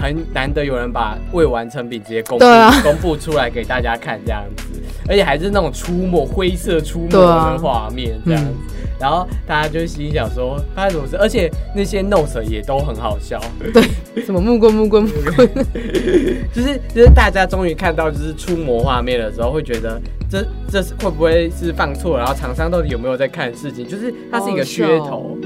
[0.00, 8.50] 很难得有人把未完成品直接公布、啊 公布出来给大家看这样子，而且还是那种出没灰色出没的画面这样子。
[9.00, 13.40] 然后大家就心想说发生什么事，而且那些 notes 也都很好笑，
[13.72, 13.82] 对
[14.24, 15.48] 什么木棍木棍木棍，
[16.52, 22.18] 就是就是大家终于看到就是出魔画面的时候，会觉得这这是会不会是放错？
[22.18, 23.86] 然后厂商到底有没有在看事情？
[23.86, 25.38] 就是它是一个噱头。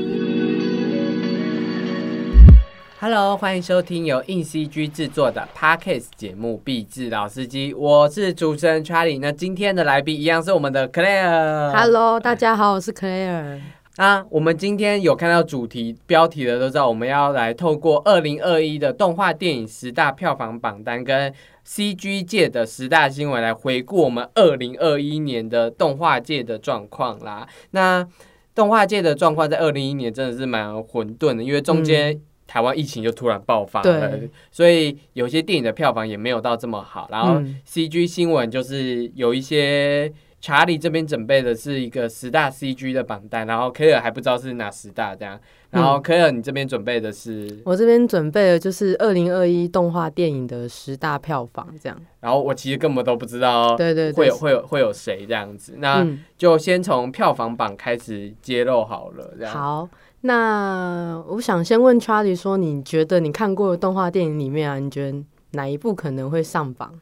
[3.05, 9.19] Hello，欢迎收听由硬 CG 制作的 Podcast 节目《壁纸老司机》，我是主持人 Charlie。
[9.21, 11.73] 那今天的来宾一样是我们的 Claire。
[11.73, 13.59] Hello，大家好，我是 Claire。
[13.97, 21.35] 啊，我们今天有看到主题标题的都知道，我们要来透过二零二一的动画电影十大票房榜单跟
[21.67, 27.49] CG 界的十大新闻来回顾我们二零二一年的动画界的状况啦。
[27.73, 28.07] 那
[28.55, 32.21] 动画界的状况在二零一年真的是蛮混沌的，因为中间
[32.53, 34.21] 台湾疫情就突然爆发了，
[34.51, 37.09] 所以有些电影的票房也没有到这么好。
[37.11, 45.41] 然后嗯 CG 新闻就是有一些查理这边准备的是一个十大 CG 的榜单，然后科尔还不知道是哪十大这样。
[45.71, 51.99] 然后科尔你这边准备的是，我这边准备的就是二零二一动画电影的十大票房，这样。
[52.21, 55.77] 然后我其实根本都不知道对对对，会有会有会有谁这样子。
[55.79, 59.55] 那嗯，就先从票房榜开始揭露好了，这样。
[59.55, 59.89] 好。
[60.23, 65.19] 那我想先问 Charlie 说，你觉得你看过的动画电影里面啊，你觉得
[65.53, 66.93] 哪一部可能会上榜？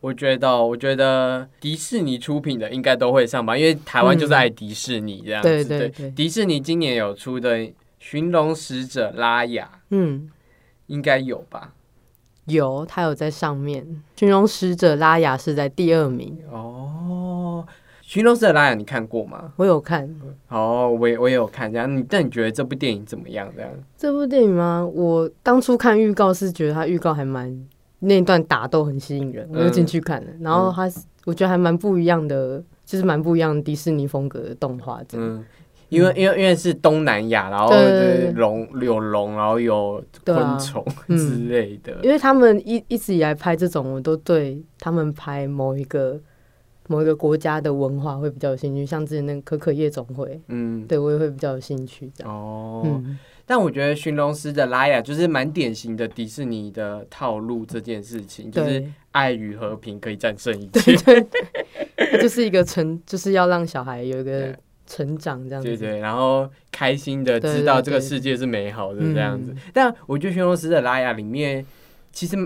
[0.00, 5.48] 我觉得，我觉得迪士尼出品的应该都会上榜，因为台湾就是爱迪士尼这样子。
[5.48, 7.56] 对对对迪士尼今年有出的
[8.00, 10.28] 《寻龙使者拉雅》，嗯，
[10.86, 11.72] 应该有吧？
[12.46, 14.02] 有，它有在上面。
[14.16, 17.64] 寻龙使者拉雅是在第二名，哦，
[18.12, 19.54] 《寻龙使者拉雅》你看过吗？
[19.56, 20.06] 我有看
[20.50, 21.72] 哦，我也我也有看。
[21.72, 23.50] 这样，你但你觉得这部电影怎么样？
[23.56, 23.70] 这样？
[23.96, 24.86] 这部电影吗？
[24.86, 27.66] 我当初看预告是觉得它预告还蛮
[28.00, 30.30] 那段打斗很吸引人，我就进去看了。
[30.40, 35.26] 然后它是我觉得还蛮不一样的，就是蛮不一样的迪士尼风格的动画这样。
[35.26, 35.42] 嗯，
[35.88, 37.72] 因为因为因为是东南亚，然后
[38.34, 41.94] 龙有龙，然后有昆虫嗯之类的。
[42.02, 46.20] 因为他们一一直以来拍这种，我都对他们拍某一个
[46.92, 52.30] 某一个国家的文化会比较有兴趣，像之前那个可可夜总会，嗯，对我也会比较有兴趣这样。
[52.30, 60.94] 哦，嗯，但我觉得《寻龙师的拉雅》就是蛮典型的迪士尼的套路，这件事情就是，爱与和平可以战胜一切。
[61.96, 64.54] 它就是一个成，就是要让小孩有一个
[64.86, 65.68] 成长这样子。
[65.68, 69.54] 对对，然后开心的知道对对这个世界是美好的嗯这样子。
[69.72, 71.64] 但我觉得《驯龙师的拉雅》里面
[72.12, 72.36] 其实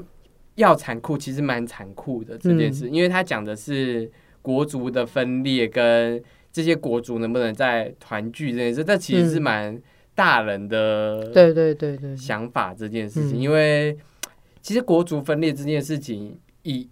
[0.54, 4.10] 要残酷，其实蛮残酷的这件嗯事，因为它讲的是
[4.46, 9.82] 国族的分裂跟这些国族能不能再团聚这件事，这其实是嗯蛮
[10.14, 13.98] 大人的对对对对，想法这件事情，嗯因为
[14.62, 16.88] 其实国族分裂这件事情，以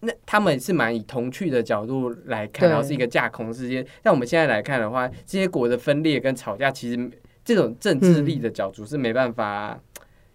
[0.00, 3.86] 那他们是蛮以童趣的角度来看，对然后是一个架空世界。
[4.02, 7.10] 但我们现在来看的话，这些国的分裂跟吵架，其实
[7.44, 9.80] 这种政治力的角度是没办法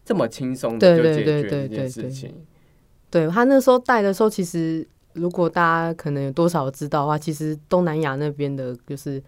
[0.05, 2.33] 这么轻松的就解决这件事情。
[3.11, 9.21] 对他那时候带的时候，其实如果大家可能有多少知道的话，其实东南亚那边的就是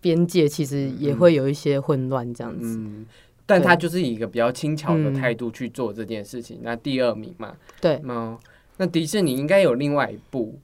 [0.00, 2.76] 边界，其实也会有一些混乱这样子。
[2.78, 3.06] 嗯，
[3.46, 6.60] 但对他就是以一个比较轻巧的嗯态度去做这件事情。
[6.62, 8.38] 那第二名嘛，对，那
[8.76, 10.58] 那迪士尼应该有另外一部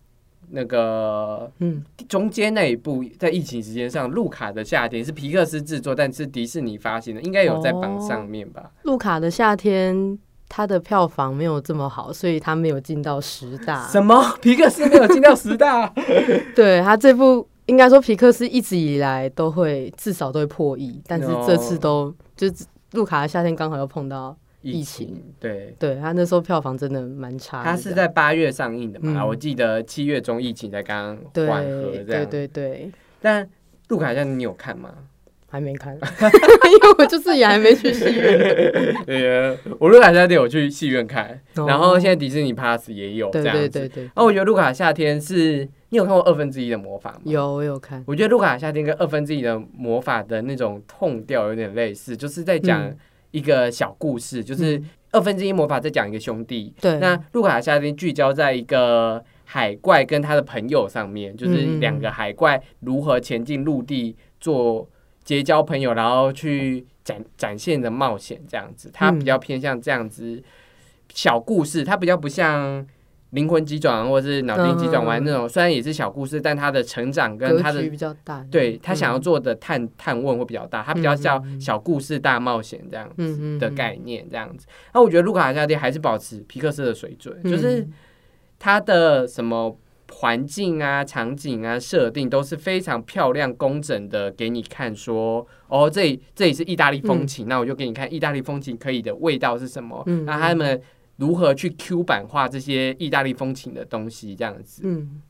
[0.51, 8.73] 那个嗯，中间那一部在疫情时间上，《路卡的夏天》是皮克斯制作，但是迪士尼发行的，应该有在榜上面吧？
[8.83, 10.19] 路卡的夏天。
[10.53, 13.87] 它的票房没有这么好，所以他没有进到十大。
[13.87, 14.21] 什么？
[14.43, 15.87] 皮克斯没有进到十大？
[16.57, 25.73] 对他这部，应该说皮克斯一直以来都会至少都会破亿，但是这次都、就是路卡的夏天刚好又碰到，疫情对。
[25.79, 27.65] 对他那时候票房真的蛮差的。
[27.65, 29.23] 他是在八月上映的嘛？
[29.23, 32.05] 嗯我记得七月中疫情才刚对缓和这样。
[32.05, 33.49] 对对对，但
[33.87, 34.93] 路卡夏天你有看吗？
[35.51, 38.95] 还没看， 因为我就是也还没去戏院。
[39.05, 43.69] 对，我卢卡夏天有去戏院看，哦然后现在迪士尼 Plus 也有这对样子。
[43.69, 47.21] 对对对，然后我觉得卢卡夏天是，你有看过二分之一的魔法吗？
[47.25, 48.03] 有我有看。
[48.07, 52.97] 我觉得卢卡夏天跟二分之一的魔法的那种痛调有点类似，就是在讲嗯
[53.33, 54.81] 一个小故事，就是
[55.11, 56.73] 二分之一魔法在讲一个兄弟。
[56.81, 64.89] 对，那卢卡夏天聚焦在一个海怪跟他的朋友上面，就是嗯两个海怪如何前进陆地做
[65.31, 68.91] 结交朋友，然后去展展现的冒险这样子。
[68.93, 69.19] 它嗯。
[69.21, 70.43] 比较偏向这样子
[71.15, 72.85] 小故事，它比较不像
[73.31, 81.61] 灵魂急转弯或者是脑筋急转弯嗯那种，虽然也是小故事，但他的成长跟他的比较大，对他想要嗯做的探探问会比较大，他比较叫嗯嗯嗯。
[81.61, 84.67] 小故事大冒险这样子的概念这样子。
[84.93, 87.87] 那我觉得卢卡夏蒂还是保持皮克斯的水准，就是
[88.59, 89.79] 他的什么
[90.13, 100.81] 环境啊、场景啊、设定都是非常漂亮、工整的，给你看说，哦，这里这里是意大利风情，那我就给你看意大利风情可以的味道是什么，嗯那他们
[101.17, 104.83] 如何去 Q 版化这些意大利风情的东西，这样子。
[104.85, 105.23] 嗯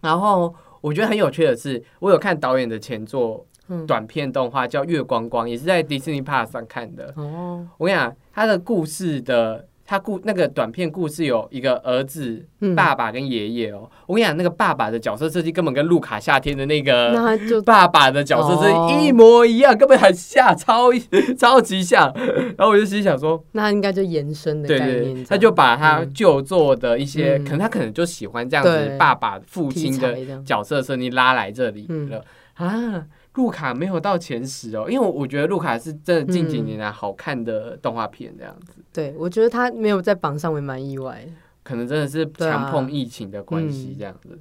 [0.00, 7.12] 然后我觉得很有趣的是，我有看导演的前作嗯短片动画叫《月光光》，也是在迪士尼 Plus 上看的。
[7.16, 12.74] 哦，我跟你讲，他的故事的他故那个短片故事有一个儿子、嗯。
[12.74, 13.88] 爸爸跟爷爷哦。
[14.06, 20.90] 我跟你讲，那个爸爸的角色设计根本跟路卡夏天的那那个爸爸的角色设哦计一模一样，根本很像，超
[21.38, 22.12] 超级像。
[22.56, 26.12] 然后我就心想说，那他应该就延伸的概念他就把他嗯。
[26.14, 27.44] 旧作的一些，嗯。
[27.44, 32.08] 可能他可能就喜欢这样子爸爸父题亲的角色设定拉来这里嗯。
[32.08, 33.04] 了、啊。
[33.34, 41.32] 路卡没有到前十哦，因为我我觉得路卡是真的近几年来好看的动画片，这样子，对我觉得他没有在榜上，我也蛮意外的。
[41.62, 44.38] 可能真的是强碰疫情的关系嗯这样子。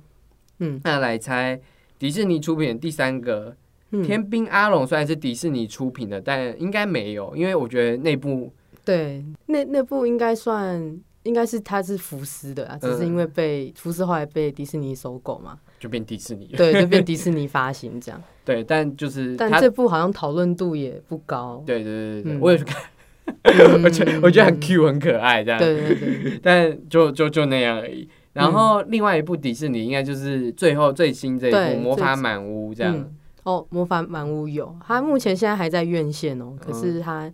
[0.59, 1.59] 嗯那来猜
[1.97, 3.55] 迪士尼出品的第三个
[3.91, 8.51] 嗯，天兵阿龙》，虽然是迪士尼出品的，但应该没有，因为我觉得那部
[8.85, 10.99] 对，那那部应该算。
[11.23, 16.57] 应该是他是福斯的啊，只是因为被福斯后来被迪士尼收购嘛，就变迪士尼了。
[16.57, 18.24] 对，就变迪士尼 发行这样。
[18.45, 22.39] 对，但就是但它这部好像讨论度也不高，对对对对对，嗯。
[22.39, 22.81] 我也去看，
[23.44, 23.83] 嗯。
[23.83, 25.59] 我觉得我觉得很 Q 很可爱这样。
[25.59, 28.07] 对对对， 但就就就那样而已。
[28.31, 32.95] 然后另外一部迪士尼应该就是最后最新这一部《魔法满屋》这样。
[32.95, 33.13] 嗯，
[33.44, 37.31] 哦，魔法满屋有，它目前现在还在院线哦，可是它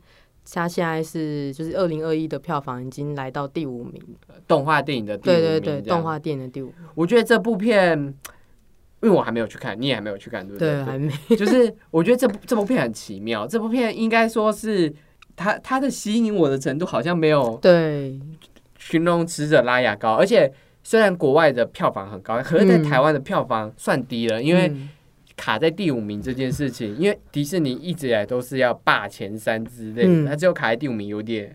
[0.51, 4.01] 它现在是就是二零二一的票房已经来到第五名，
[4.47, 8.13] 动画电影的第五对名对对，对动画电影的第五名，我觉得这部片，
[9.01, 14.93] 因为我还没有去看，你也还没有去看，对不对，对还没， 就是我觉得这部这部片很奇妙，这部片应该说是
[15.35, 18.19] 它它的吸引我的程度好像没有对，
[18.77, 20.51] 寻龙使者拉雅高，而且
[20.83, 24.89] 虽然国外的票房很高，可是在嗯台湾的票房算低了，因为嗯。
[25.41, 30.25] 卡在第五名这件事情，因为迪士尼一直以来都是要霸前三之类的，嗯。
[30.25, 31.53] 它只有卡在第五名有点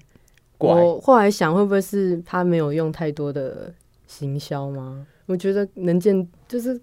[0.56, 0.72] 怪。
[0.72, 3.70] 我后来想，会不会是他没有用太多的
[4.06, 5.06] 行销吗？
[5.26, 6.80] 我觉得能见就是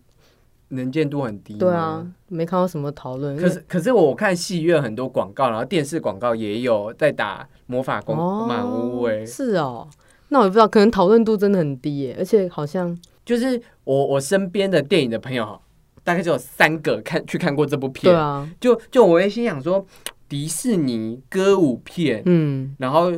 [0.71, 1.53] 能见度很低。
[1.55, 3.37] 对啊，，没看到什么讨论。
[3.37, 9.87] 可是可是我看戏院很多广告，然后电视广告也有在打魔法公哦满屋哎，是哦，
[10.29, 15.59] 那我也不知道，可能讨论度真的很低耶，而且好像就是我我身边的电影的朋友，
[16.03, 18.13] 大概只有三个看去看过这部片。
[18.13, 19.85] 对啊，就就我会心想说，
[20.27, 23.11] 迪士尼歌舞片，嗯，然后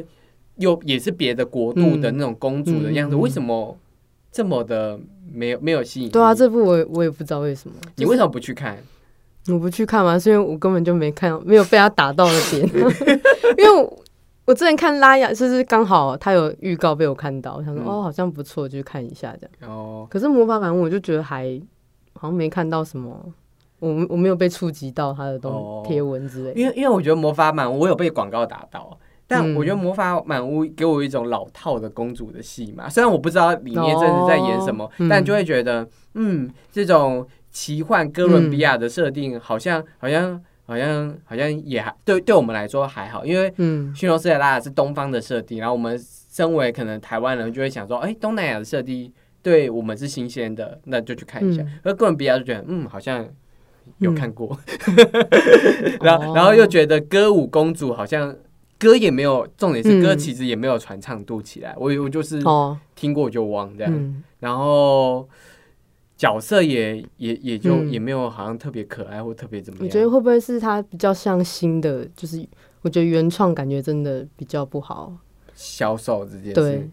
[0.57, 3.77] 又也是别的国度的嗯那种公主的样子，嗯为什么
[4.31, 4.99] 这么的
[5.33, 6.11] 没有没有吸引力？
[6.11, 8.77] 对啊，这部我我也不知道为什么，你为什么不去看？
[9.49, 12.61] 我不去看嘛，是因为我根本就没看，没有被他打到的点，
[13.57, 14.03] 因为我
[14.45, 19.69] 我之前看拉雅，就是刚好他有预告被我看到，我想说、嗯哦好像不错，就去看一下这样。
[19.69, 21.59] 哦，可是魔法版我就觉得还
[22.13, 23.17] 好像没看到什么，
[23.79, 26.59] 我我没有被触及到他的东哦贴文之类的。
[26.59, 28.97] 因为因为我觉得魔法版我有被广告打到。
[29.27, 43.93] 但嗯我觉得魔法满屋给我一种老套的公主的戏嘛，虽然我不知道里面真的在演什么，但就会觉得，嗯，这种奇幻哥伦比亚的设定好像、好像好像好像也还对对我们来说还好，因为嗯。
[43.95, 45.99] 驯龙斯特拉是东方的设定，然后我们
[46.31, 49.11] 身为可能台湾人就会想说，哎、东南亚的设定
[49.41, 51.61] 对我们是新鲜的，那就去看一下。
[51.61, 51.79] 嗯。
[51.83, 53.27] 而哥伦比亚就觉得，嗯，好像
[53.99, 58.33] 有看过，嗯 然后哦然后又觉得歌舞公主好像
[58.77, 65.27] 歌也没有，重点是歌嗯其实也没有传唱度起来，我我就是哦，听过就忘这样，嗯，然后。
[66.15, 67.91] 角色也也也就、嗯。
[67.91, 72.47] 也没有好像特别可爱或特别怎么样，我觉得会不会是他比较像新的，就是
[72.81, 75.11] 我觉得原创感觉真的比较不好，
[75.53, 76.53] 销售这件事。
[76.53, 76.89] 对，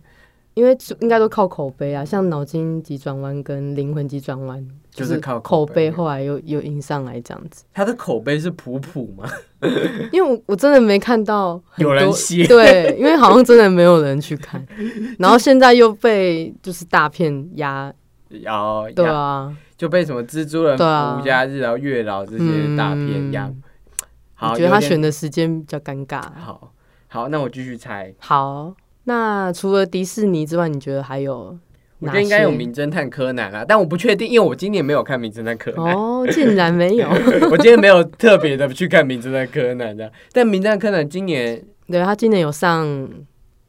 [0.55, 7.65] 因为应该都靠口碑啊，像脑筋急转弯跟灵魂急转弯，就是靠口口碑碑，后来又又迎上来这样子。
[7.73, 9.29] 他的口碑是普普吗？
[10.13, 14.67] 因为我我真的没看到有人多写对，因为好像真的没有人去看，
[15.19, 17.93] 然后现在又被就是大片压，
[18.29, 23.51] 然后对啊，就被什么蜘蛛人、对啊福家日、然后月老这些大片压。
[24.41, 26.23] 我觉得他选的时间比较尴尬。
[26.35, 26.73] 好
[27.09, 31.70] 好，那我继续猜，好，那除了迪士尼之外，你觉得还有哪
[32.01, 37.09] 我觉得应该有名侦探柯南啦，但我不确定，因为我今年没有看名侦探柯南，哦，竟然没有。
[37.51, 40.11] 我今年没有特别的去看名侦探柯南的。
[40.33, 43.09] 但名侦探柯南今年对他今年有上，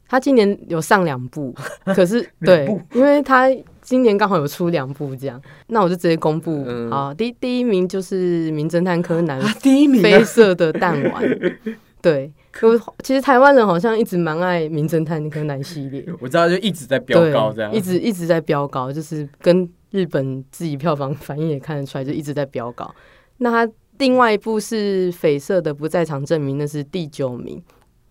[0.08, 1.54] 他今年有上两部，
[1.94, 3.48] 可是对，因为他
[3.82, 6.64] 今年刚好有出两部这样，那我就直接公布。
[6.66, 11.22] 嗯好，第第一名就是《名侦探柯南》啊，第一名黑色的弹丸。
[12.00, 22.94] 对，我其实台湾人好像一直蛮爱《名侦探柯南》系列， 我知道就一直在飙，高这样，一直一直在飙高，就是跟日本自己票房反应也看得出来，就一直在飙高。
[23.38, 27.60] 那他另外一部是绯色的不在场证明，那是第九名。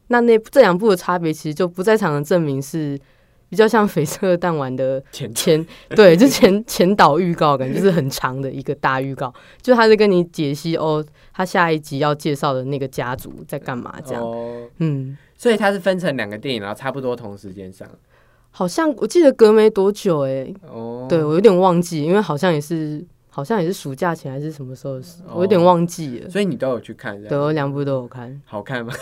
[0.08, 3.00] 那那这两部的差别，其实就不在场的证明是
[3.52, 9.32] 比较像绯色弹丸的前前， 对，就前前导预告，感觉就是很长的一个大预告，
[9.62, 14.24] 就他在跟你解析哦，他下一集要介绍的那个家族在干嘛这样。
[14.24, 17.86] 哦，嗯，所以他是分成两个电影，然后差不多同时间上。
[18.52, 26.30] 好像我记得隔没多久、欸，哦，对我有点忘记，因为好像也是好像也是暑假前还是什么时候的事，我有点忘记了。
[26.30, 28.42] 所以你都有去看，这对，我两部都有看。
[28.46, 28.94] 好看吗？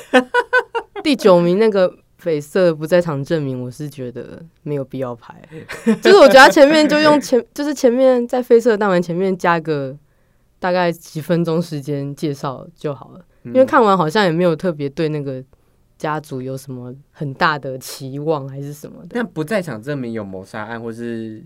[1.02, 5.42] 第九名那个绯色不在场证明，我是觉得没有必要拍，
[6.02, 9.96] 就是我觉得他前面就用前，就是前面在绯色弹丸前面加个
[10.60, 15.42] 大概几分钟时间介绍就好了，因为嗯看完好像也没有特别对那个
[15.98, 19.10] 家族有什么很大的期望还是什么的。
[19.12, 21.42] 但不在场证明有谋杀案或是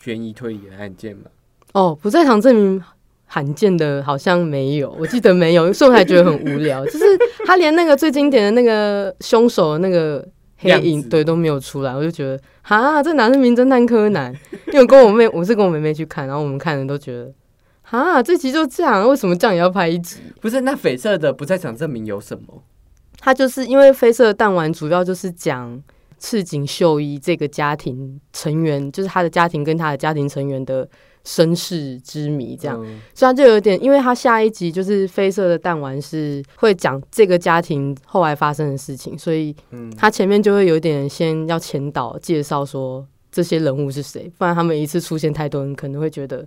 [0.00, 1.24] 悬疑推理的案件吗？
[1.72, 2.82] 哦，不在场证明
[3.30, 6.84] 罕见的好像没有，我记得没有，所以我还觉得很无聊。
[6.86, 7.04] 就是
[7.46, 14.34] 他连那个最经典的那个凶手的那个黑影对都没有出来，我就觉得哈，这哪是名侦探柯南？
[14.72, 17.32] 因为跟我妹，我是跟我妹妹去看，然后我们看的都觉得
[17.90, 20.16] 啊，这集就这样，为什么这样也要拍一集？
[20.40, 22.62] 不是，那绯色的不在场证明有什么？
[23.20, 25.82] 他就是因为绯色的弹丸主要就是讲
[26.18, 30.88] 赤井秀一这个家庭成员，就是他的家庭跟他的家庭成员的
[31.28, 32.82] 身世之谜这样。
[32.82, 46.46] 嗯所以他就有点，因为他下一集就是绯色的弹丸是会讲这个家庭后来发生的事情，所以嗯，他前面就会有点先要前导介绍说这些人物是谁，不然他们一次出现太多人可能会觉得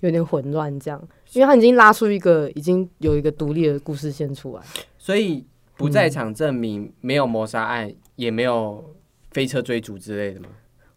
[0.00, 1.00] 有点混乱这样，
[1.32, 4.62] 因为他已经拉出一个已经有一个独立的故事线出来。
[4.98, 5.44] 所以
[5.76, 8.92] 不在场证明没有谋杀案，也没有
[9.30, 10.48] 飞车追逐之类的吗？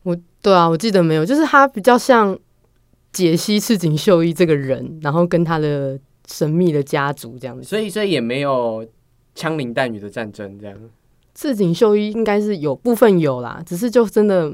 [0.04, 2.38] 我对啊，我记得没有，就是他比较像
[3.12, 7.64] 解析赤井秀一这个人，然后跟他的神秘的家族这样子。
[7.64, 8.86] 所以，所以也没有
[9.36, 10.78] 枪林弹雨的战争这样。
[11.34, 14.54] 赤井秀一应该是有部分有啦，只是就真的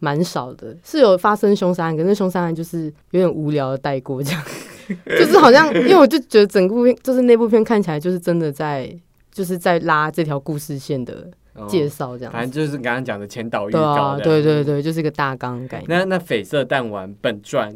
[0.00, 4.42] 蛮少的，是有发生凶杀案，可是凶杀案就是有点无聊的带过这样，
[5.06, 8.92] 就是好像因为我就觉得整部片就是那部片看起来就是真的在
[9.32, 11.30] 就是在拉这条故事线的哦
[11.68, 12.36] 介绍这样子。
[12.36, 14.22] 反正就是刚刚讲的前导预对啊，告这样。
[14.22, 15.86] 对对对，就是一个大纲概念。
[15.88, 17.74] 那那绯色弹丸本传，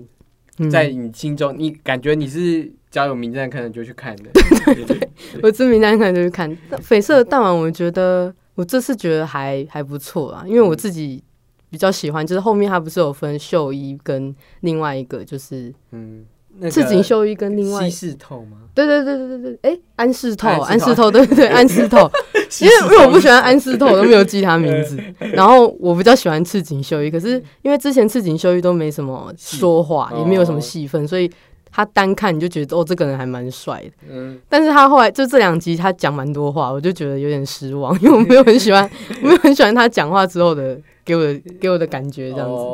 [0.58, 4.30] 嗯在你心中，你感觉你是交友名侦探柯南就去看的，
[4.74, 5.08] 对对对
[5.42, 6.50] 我知名单看就去看
[6.82, 11.22] 绯色的弹丸，我觉得我这次觉得还还不错啊，因为我自己
[11.70, 16.24] 比较喜欢，就是后面它不是有分秀一跟另外一个，就是嗯，
[16.60, 18.58] 那个赤井秀一跟另外稀释透吗？
[18.72, 22.08] 对对对对对对，哎、安室透，安室透对对对，安室透，
[22.62, 24.96] 因为因为我不喜欢安室透，我都没有记他名字。
[25.32, 31.28] 然后我比较喜欢赤井秀一，可是因为之前赤井秀一都没什么说话，也没有什么哦戏份，所以
[31.72, 33.90] 他单看你就觉得哦，这个人还蛮帅的。
[34.08, 38.88] 嗯，但是他后来就这两集他讲蛮多话，我就觉得有点失望，因为我没有很喜欢，
[39.20, 42.64] 我 没有很喜欢他讲话之后的给我的给我的感觉这样子。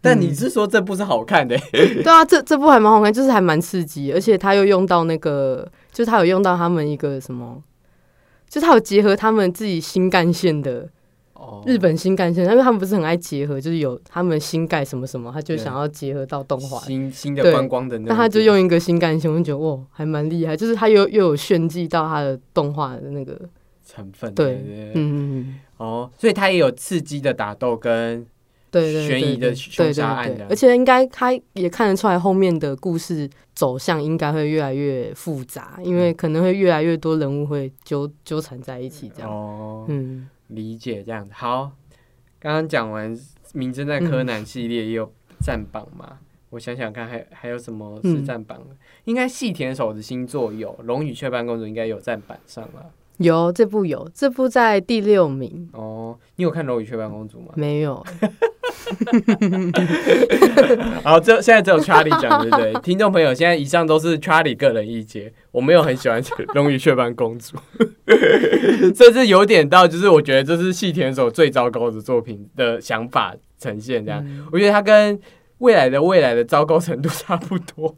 [0.00, 7.62] 哦，但你是说这部是好看的、 对啊，这这部还蛮好看，就是还蛮刺激，而且他又用到那个，就是他有用到他们一个什么，
[8.48, 10.88] 就是他有结合他们自己新干线的
[11.34, 16.78] 哦，日本新干线，因为他们不是很爱结合，就是有他们新盖什么什么，他就想要结合到动画。
[16.80, 23.38] 新新的对观光的那，那他就用一个新干线，我就觉得哇，还蛮厉害，就是他又又有炫技到他的动画的那个，
[23.86, 28.26] 成分，对嗯，哦，所以他也有刺激的打斗跟
[28.70, 39.30] 对对对悬疑的对凶杀案这样而且应该他也看得出来后面的故事走向应该会越来越复杂，因为可能会越来越多人物会纠纠缠在一起，这样。
[39.30, 41.32] 哦，嗯，理解这样子。
[41.34, 41.72] 好，
[42.38, 43.14] 刚刚讲完
[43.52, 45.12] 《名侦探柯南》系列也有
[45.44, 46.18] 占榜嘛？
[46.50, 48.76] 我想想看还，还有什么是嗯占榜的？
[49.04, 52.90] 应该细田守的星座有，《龙与雀斑公主》应该有占榜上了。
[53.20, 57.48] 有这部有这部在第六名，哦，你有看《龙与雀斑公主》吗？
[57.54, 58.02] 没有。
[61.04, 62.72] 好，这现在只有 Charlie 讲，对不对？
[62.80, 66.22] 听众朋友，现在以上都是 Charlie 个人意见，我没有很喜欢
[66.54, 67.58] 《龙与雀斑公主》，
[68.96, 75.20] 这是有点到，就是我觉得这是细田守最糟糕的作品的想法呈现，这样，嗯我觉得他跟
[75.58, 77.94] 未来的未来的糟糕程度差不多，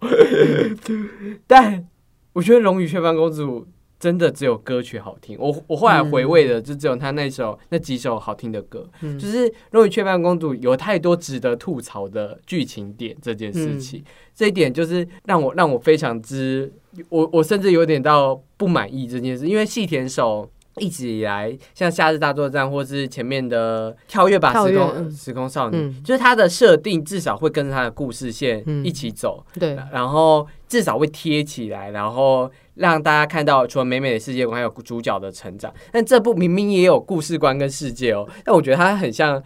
[1.46, 1.86] 但
[2.32, 3.60] 我觉得《龙与雀斑公主》
[4.02, 5.36] 真的只有歌曲好听。
[5.38, 9.16] 我我后来回味的就只有他那首那几首好听的歌，嗯。
[9.16, 14.02] 就是《龙与雀斑公主》有太多值得吐槽的剧情点这件事情，
[14.34, 16.72] 这一点就是让我让我非常之
[17.10, 20.50] 我我甚至有点到不满意这件事，因为细田守。
[20.78, 25.10] 一直以来，像《夏日大作战》或是前面的《跳跃吧时空嗯。
[25.10, 26.02] 时空少女》嗯。
[26.02, 28.82] 就是它的设定至少会跟着它的故事线嗯。
[28.82, 35.72] 一起走，对，然后至少会贴起来，然后让大家看到除了美美的世界观，还有主角的成长。
[35.90, 39.42] 但这部明明也有故事观跟世界哦，但我觉得它很像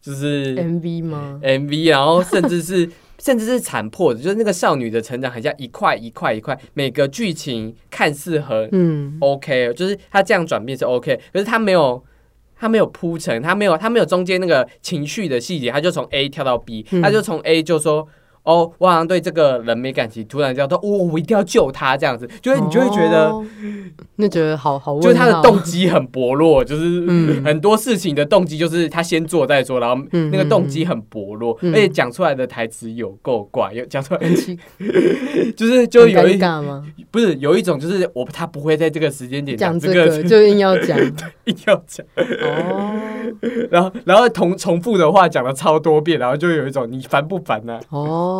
[0.00, 12.02] 就是 MV 吗？MV，然后甚至是甚至是残破的，就是那个少女的成长很像一块一块一块，每个剧情看似很嗯，OK，就是它这样转变是 OK，可是它没有。
[12.60, 18.04] 它没有铺陈，它没有，它没有中间那个情绪的细节，它就从 A 跳到 B，嗯它就从 A 就说，
[18.48, 23.44] 哦，我好像对这个人没感情，突然叫说，哦，我一定要救他，这样子，就是你就会觉得，哦，
[24.16, 34.20] 那觉得好好，就是他的动机很薄弱，就是嗯很多事情的动机就是他先做再说，然后嗯那个动机很薄弱，嗯而且讲出来的台词有够怪，有讲出来
[35.54, 36.38] 就是就有一？
[37.10, 40.98] 不是有一种就是我他不会在这个时间点讲这个，这个就硬要讲
[41.44, 42.06] 硬要讲。
[42.42, 42.94] 哦
[43.70, 48.37] 然后然后重重复的话讲了超多遍，然后就有一种你烦不烦呢、哦，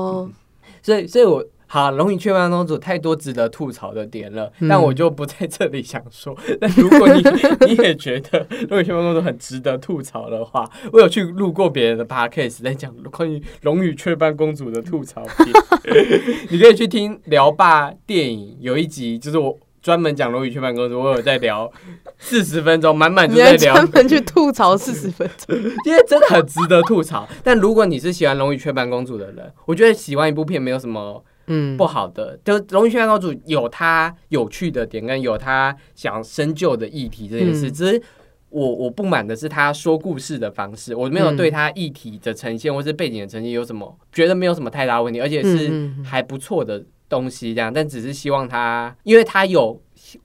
[0.83, 1.45] 所以所以我。
[1.71, 6.35] 好，《龙与雀斑公主》太多值得吐槽的点了，嗯但我就不在这里想说。
[6.59, 7.23] 但如果你
[7.69, 15.53] 你也觉得《龙与雀斑公主》很值得吐槽的话，我有去录过别人的 podcast 在讲关于《龙与雀斑公主》的吐槽片，
[16.49, 19.55] 你可以去听聊吧电影有一集，就是我
[19.89, 21.73] 专门讲《龙与雀斑公主》，我有在聊
[22.21, 27.27] 四十分钟，满满就在聊专门去吐槽四十分钟， 因为真的很值得吐槽。
[27.43, 32.39] 但如果你是喜欢《龙与雀斑公主》的人，我觉得喜欢一部片没有什么嗯不，好的。
[32.45, 38.03] 就《龙与雀斑公主》有它有趣的点，跟有它想深究的议题这件事，嗯只是。
[38.51, 49.81] 我我不满的是他说故事的方式，我没有嗯对他议题的呈现或是背景的呈现有什么觉得没有什么太大问题，而且是还不错的东西这样，但只是希望他，因为他有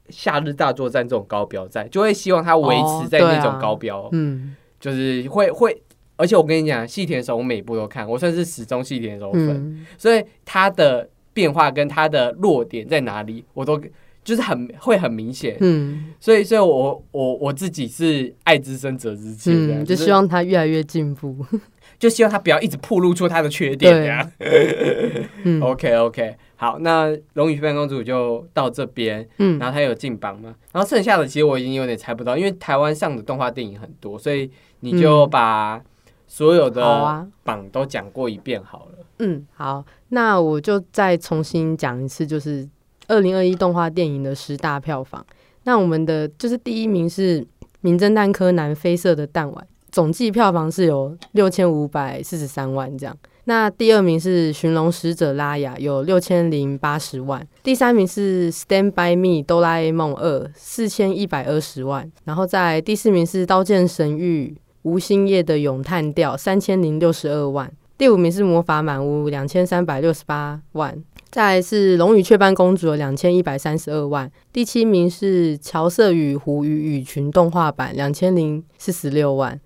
[0.09, 4.09] 夏日大作战这种高标在，就会希望他维持在那种高标。
[4.11, 5.81] 嗯就是会会，
[6.17, 13.81] 而且我跟你讲，细田守我每部都看，我算是始终细田守粉，嗯，所以他的变化跟他的弱点在哪里，我都
[14.25, 15.55] 就是很会很明显。
[15.61, 21.33] 嗯所以，所以我我我自己是爱之深责之切嗯，就是希望他越来越进步。
[21.97, 24.31] 就希望他不要一直暴露出他的缺点这样。
[25.43, 34.49] 嗯 OK OK，好，那《龙与雀斑公主》就到这边，嗯然后它有进榜吗，然后剩下的其实我已经有点猜不到，因为台湾上的动画电影很多，所以
[34.79, 35.83] 你就嗯把
[36.25, 39.05] 所有的啊，榜都讲过一遍好了。
[39.19, 42.65] 嗯，好，那我就再重新讲一次，就是
[43.09, 45.25] 二零二一动画电影的十大票房。
[45.65, 47.41] 那我们的就是第一名是
[47.81, 53.13] 《名侦探柯南：绯色的弹丸》，总计票房是有六千五百四十三万这样。
[53.45, 57.45] 那第二名是《寻龙使者拉雅》，有六千零八十万。
[57.61, 62.09] 第三名是《Stand by Me》哆啦 A 梦二，四千一百二十万。
[62.23, 67.69] 然后在第四名是《刀剑神域》吴兴业的咏叹调，三千零六十二万。
[67.97, 71.03] 第五名是魔法满屋，两千三百六十八万。
[71.29, 74.31] 再来是龙与雀斑公主，有两千一百三十二万。
[74.53, 79.59] 第七名是乔瑟与狐与羽群动画版，两千零四十六万。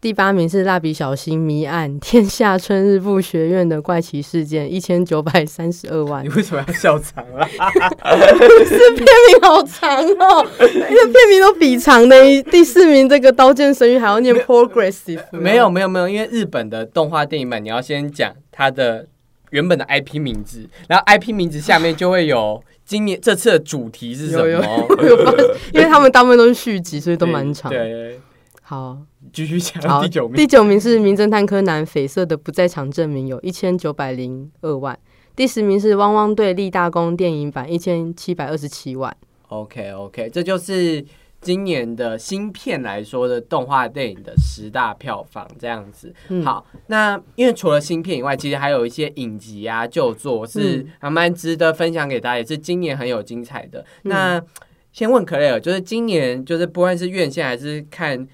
[0.00, 6.28] 第八名是蜡笔小新谜案天下春日部学院的怪奇事件，一千九百三十二万你。
[6.28, 7.44] 为什么要笑场啊？
[7.44, 12.16] 片名好长哦，那个片名都比长的。
[12.44, 19.08] 第四名这个《刀剑神域》还要念 progressive，没有没有没有，因为日本的动画电影版，你要先讲它的
[19.50, 24.46] 原本的 IP 名字，然后 IP 名字下面就会有今年这次的主题是什么。
[24.46, 27.68] 有有因为他们大部分都是续集，所以都蛮长。
[27.68, 28.20] 对，对
[28.62, 28.96] 好，
[29.32, 30.46] 继续讲好，第九名第。
[30.46, 34.98] 九名是《名侦探柯南：绯色的不在场证明》，有一千九百零二万。
[35.36, 39.16] 第十名是《汪汪队立大功》电影版，一千七百二十七万。
[39.48, 41.04] OK OK，这就是
[41.40, 46.12] 今年的新片来说的动画电影的十大票房这样子。
[46.28, 53.80] 嗯，好，那因为除了新片以外，其实还有一些影集啊、旧作是嗯还蛮值得分享给大家，也是今年很有精彩的。
[54.02, 54.42] 嗯那
[54.90, 58.26] 先问 Clare，就是今年就是不管是院线还是看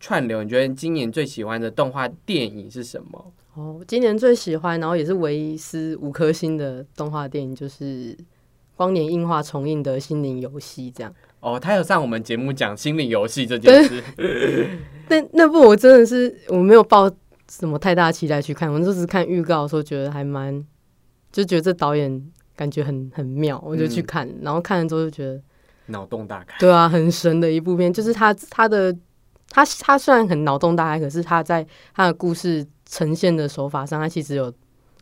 [0.00, 3.32] 串流，你觉得今年最喜欢的动画电影是什么？
[3.54, 8.16] 哦，今年最喜欢，然后也是唯一是五颗星的动画电影，就是
[8.76, 11.12] 光年映画重映的《心灵游戏》这样。
[11.40, 14.02] 哦，他有上我们节目讲心灵游戏这件事，
[15.08, 17.10] 但那部我真的是我没有抱
[17.48, 20.62] 什么太大期待去看，我就是看预告的时候觉得还蛮，
[21.32, 25.40] 就觉得这导演感觉很很妙，我就去看，然后看了之后就觉得
[25.86, 26.58] 脑洞大开。
[26.58, 28.94] 对啊，很神的一部片，就是他他的
[29.50, 34.52] 他他虽然很脑洞大开，可是他在他的故事呈现的手法上，他其实有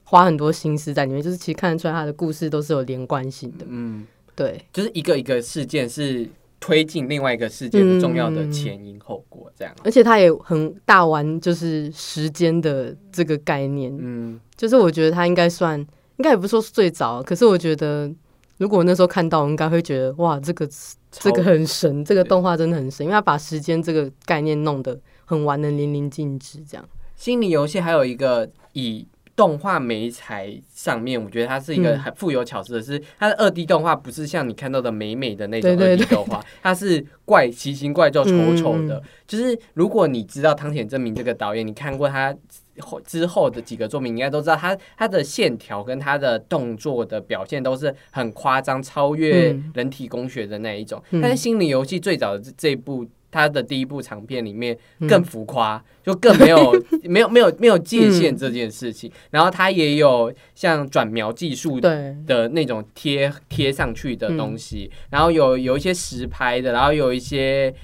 [0.05, 3.65] 花很多心思在里面，就是其实看得出来他的故事都是有连贯性的。
[3.69, 6.29] 嗯，对，就是一个一个事件是
[6.61, 9.75] 推进另外一个事件的重要的前因后果，这样。
[9.83, 13.95] 而且他也很大玩，就是时间的这个概念。
[13.99, 18.11] 嗯，就是我觉得他应该算，应该也不是说是最早，可是我觉得
[18.59, 20.69] 如果那时候看到，我应该会觉得哇，这个
[21.11, 26.89] 这个很神，这个动画真的很神，因为他把时间这个概念弄得很玩的淋漓尽致，这样。
[27.17, 38.97] 心理游戏还有一个以动画美材上面，我觉得它是一个嗯很富有巧思的是，它的二 D 动画不是像你看到的美美的那种二 D 动画，它是怪奇形怪状、丑丑的。
[38.99, 42.33] 嗯就是如果你知道汤浅证明这个导演，你看过他
[42.81, 51.03] 后之后的几个作品，你应该都知道他他的线条跟他的动作的表现都是很夸张，超越嗯人体工学的那一种。
[51.11, 53.07] 嗯但是心理游戏最早的这部。
[53.35, 59.11] 他的第一部长片里面嗯更浮夸，就更没有 没有没有没有界限这件事情。
[59.33, 67.75] 然后他也有像转描技术对，的那种贴贴上去的东西，然后有有一些实拍的，然后有一些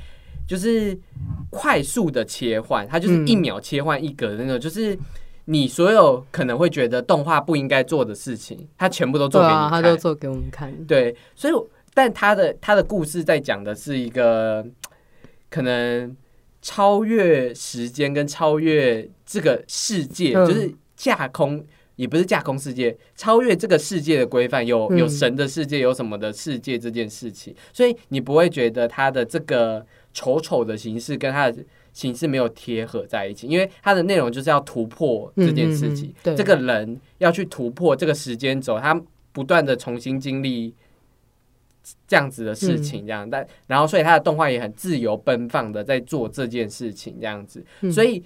[0.50, 0.98] 就是
[1.48, 4.98] 快速的切换，它就是嗯一秒切换一格的那种，就是
[5.44, 9.92] 你所有可能会觉得动画不应该做的事情，它全部都做给你对啊，他看。
[9.92, 10.74] 都做给我们看。
[10.86, 11.54] 对，所以
[11.94, 14.66] 但他的他的故事在讲的是一个
[15.48, 16.16] 可能
[16.60, 21.64] 超越时间跟超越这个世界，嗯就是架空。
[21.96, 36.34] 也不是架空世界，超越这个世界的规范，有嗯有神的世界，有什么的世界这件事情，所以你不会觉得他的这个丑丑的形式跟他的形式没有贴合在一起，因为它的内容就是要突破这件事情嗯嗯嗯，对。
[36.36, 39.00] 这个人要去突破这个时间轴，他
[39.32, 40.74] 不断的重新经历
[42.06, 42.82] 这样子的事嗯。
[42.82, 47.90] 情，这样，但然后所以他的动画也很自由奔放的在做这件事情，这样子，嗯。
[47.90, 48.22] 所以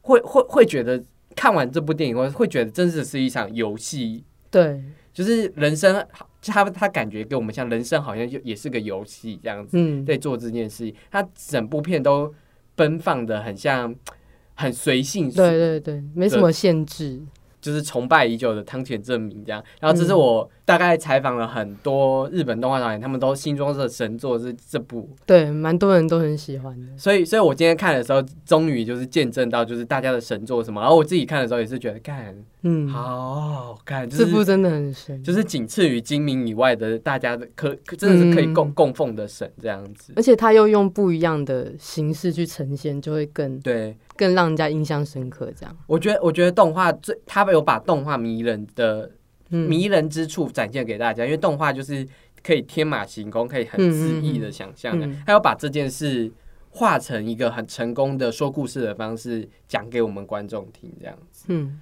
[0.00, 1.02] 会会会觉得
[1.36, 6.04] 看完这部电影后会觉得真的是一场游戏，对，就是人生，
[6.42, 12.32] 他他感觉给我们像人生好像就也是个游戏这样子，嗯，在做这件事，他整部片都
[12.74, 13.94] 奔放的很像
[14.54, 17.20] 很随性，对对对，没什么限制。
[17.60, 19.62] 就是崇拜已久的汤浅证明这样。
[19.80, 26.86] 然后这是嗯我大概采访了很多日本动画导演，他们都心中的神作是这部，对，蛮多人都很喜欢的。
[26.94, 30.78] 所以所以我今天看的时候，终于就是见证到就是大家的神作什么。
[30.82, 40.12] 然后我自己看的时候也是觉得，干嗯，好好看，就是这部真的很神，就是仅次于精明以外的大家的可可真的是可以供嗯供奉的神这样子。
[40.16, 45.50] 而且他又用不一样的形式去呈现，就会更对，更让人家印象深刻。
[45.58, 49.17] 这样，我觉得我觉得动画最他有把动画迷人的嗯，
[49.48, 52.06] 迷人之处展现给大家，因为动画就是
[52.42, 55.08] 可以天马行空，可以很恣意的想象的。
[55.26, 56.30] 他要把这件事
[56.70, 61.46] 画成一个很成功的说故事的方式讲给我们观众听，这样子。
[61.48, 61.80] 嗯。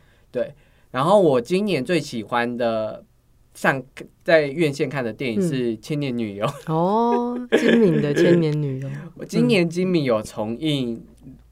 [0.91, 3.03] 然后我今年最喜欢的
[3.55, 3.83] 上
[4.23, 11.03] 在院线看的电影是《千年女优》，哦，金敏的千年女优， 我今年金敏有重映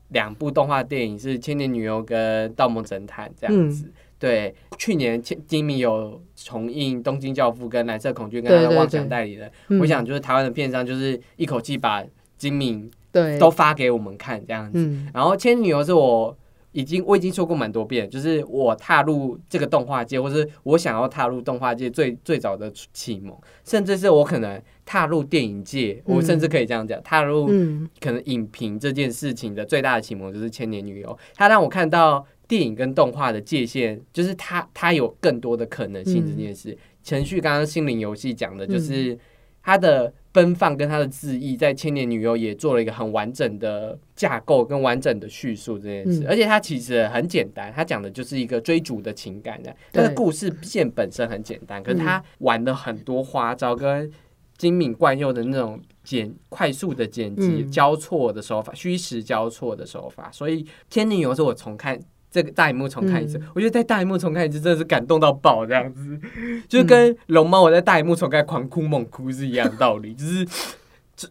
[0.09, 3.91] 两部动画电影，是《千年女优》跟《盗梦侦探》这样子。
[4.19, 9.51] 对，去年千金敏有重映《东京教父》跟《蓝色恐惧》跟他的妄想代理人。
[9.69, 9.81] 嗯。
[9.81, 12.03] 我想就是台湾的片商就是一口气把
[12.39, 14.79] 金敏对，都发给我们看这样子。
[14.79, 15.09] 嗯。
[15.13, 16.37] 然后《千年女优》是我
[16.73, 27.89] 已经我已经说过蛮多遍，就是我踏入这个动画界，或是我想要踏入动画界最最早的启蒙，甚至是我可能踏入电影界，我嗯甚至可以这样讲，踏入嗯。
[28.01, 36.77] 可能影评这件事情的最大的启蒙就是《千年女优》，它让我看到电影跟动画的界限，就是它它有更多的可能性这件事。
[37.03, 39.19] 程序刚刚心灵游戏讲的就是
[39.63, 46.27] 它的奔放跟它的恣意，在《千年女优》也做了一个很完整的架构跟完整的叙述这件事，嗯。
[46.29, 54.11] 而且它其实很简单，它讲的就是一个追逐的情感的，它的故事线本身很简单，可是它玩了很多花招跟
[54.57, 57.71] 精明惯用的那种剪快速的剪辑、嗯。
[57.71, 62.01] 交错的手法、虚实交错的手法，所以《天女游》是我重看。
[62.35, 63.47] 这个大荧幕重看一次，嗯。
[63.55, 66.21] 我觉得在大荧幕重看一次真的是感动到爆，这样子，
[66.69, 70.45] 就跟龙猫我在大荧幕重看狂哭猛哭是一样的道理，就是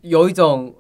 [0.02, 0.74] 有一种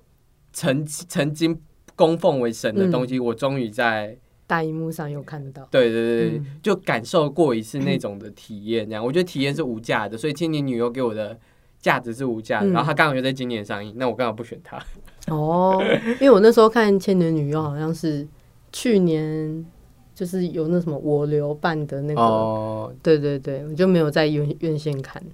[0.53, 1.59] 曾曾经
[1.93, 9.03] 供奉为神的东西，我终于在大荧幕上又看得到，对对对就感受过一次那种的体验，这样。
[9.03, 11.37] 我觉得体验是无价的，所以《千年女优》给我的
[11.81, 12.67] 价值是无价的。
[12.67, 12.71] 嗯。
[12.71, 14.81] 然后它刚好又在今年上映，那我刚好不选它。
[15.27, 15.81] 哦，
[16.21, 18.27] 因为我那时候看《千年女优》好像是
[18.71, 19.65] 去年，
[20.15, 25.21] 就是有那什么我留办的那个，哦，对对对，我就没有在院院线看。《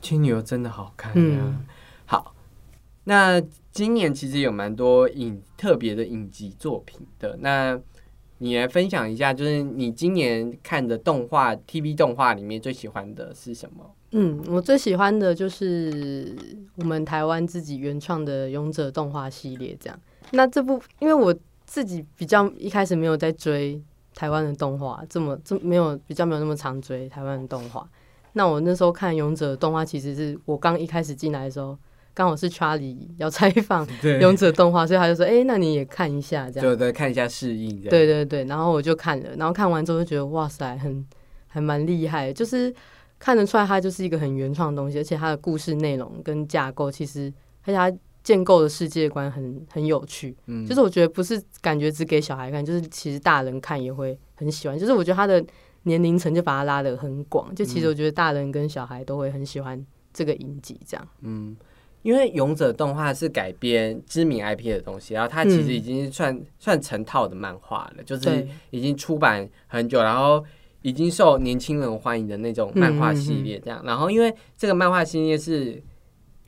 [0.00, 1.64] 千年女优》真的好看呀、嗯
[2.06, 2.34] 好，
[3.04, 7.80] 那今年其实有蛮多影特别的影集作品的，那
[8.38, 13.94] 你来分享一下，就是你今年看的动画 TV 动画里面最喜欢的是什么？
[14.10, 16.36] 嗯，我最喜欢的就是
[16.76, 19.76] 我们台湾自己原创的《勇者》动画系列。
[19.80, 19.98] 这样，
[20.32, 21.32] 那这部因为我
[21.64, 23.80] 自己比较一开始没有在追
[24.14, 27.88] 台湾的动画，这么这没有比较没有那么常追台湾的动画。
[28.32, 31.76] 那我那时候看《勇者》动画，其实是我刚一开始进来的时候。
[32.14, 33.88] 刚好是 Charlie 要采访
[34.20, 41.02] 勇者动画，所以他就说：“哎，那你也看一下，这样对对，看一下适应。”对对对，然后我就看了，然后看完之后就觉得哇塞，很
[41.46, 42.70] 还蛮厉害，就是
[43.18, 47.90] 看得出来它就是一个很原创的东西，而且它的故事内容跟架构其实而且它
[48.22, 50.36] 建构的世界观很很有趣。
[50.46, 54.78] 嗯，就是我觉得不是感觉只给小孩看，就是其实大人看也会很喜欢。
[54.78, 55.44] 就是我觉得他的
[55.84, 61.08] 年龄层就把它拉的很广，就其实我觉得大人跟小孩都会很喜欢这个影集这样。
[61.20, 61.56] 嗯。
[62.02, 70.44] 因为勇者动画是改编知名 IP 的东西，然后它其实已经算算成套的漫画了，就是已经出版很久，然后
[70.80, 73.80] 已经受年轻人欢迎的那种漫画系列这样。
[73.84, 75.80] 然后因为这个漫画系列是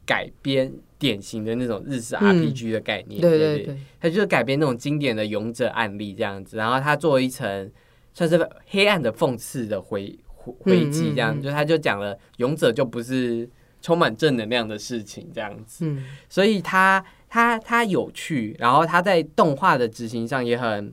[0.06, 7.70] 改编典型的那种日式 RPG 的概念，对对对，它就是改编那种经典的勇者案例这样子，然后它做一层
[8.12, 13.48] 算是黑暗的讽刺的回回击这样，就他就讲了勇者就不是。
[13.84, 15.94] 充满正能量的事情，这样子，
[16.30, 20.90] 所以他他他有趣，然后他在动画的执行上也很，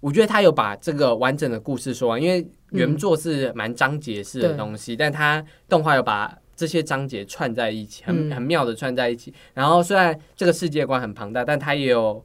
[0.00, 9.32] 我觉得他有把这个完整的故事说完，因为原作是蛮章节式的东西，但他动画有把这些章节串在一起，很很妙的串在一起。
[9.54, 12.22] 然后虽然这个世界观很庞大，但它也有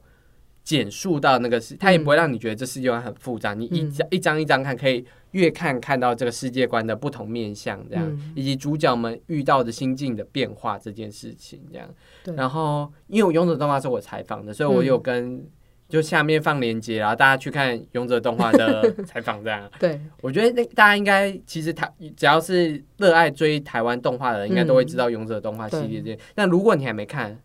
[0.62, 5.02] 简述到那个世，它也不会让你觉得这世界观很复杂，你一张一张一张看可以。
[5.32, 11.86] 越看看到这个世界观的不同面向，这样以及主角们遇到的心境的变化这件事情，这样。
[12.34, 15.46] 然后，因为我勇者动画是我采访的，所以我有跟
[15.88, 19.70] 就下面放链接，然后大家去看勇者动画的 采访，这样。
[19.78, 26.18] 对，我觉得那大家应该其实台只要是热爱追台湾动画的人，应该都会知道勇者动画系列这。
[26.34, 27.38] 但如果你还没看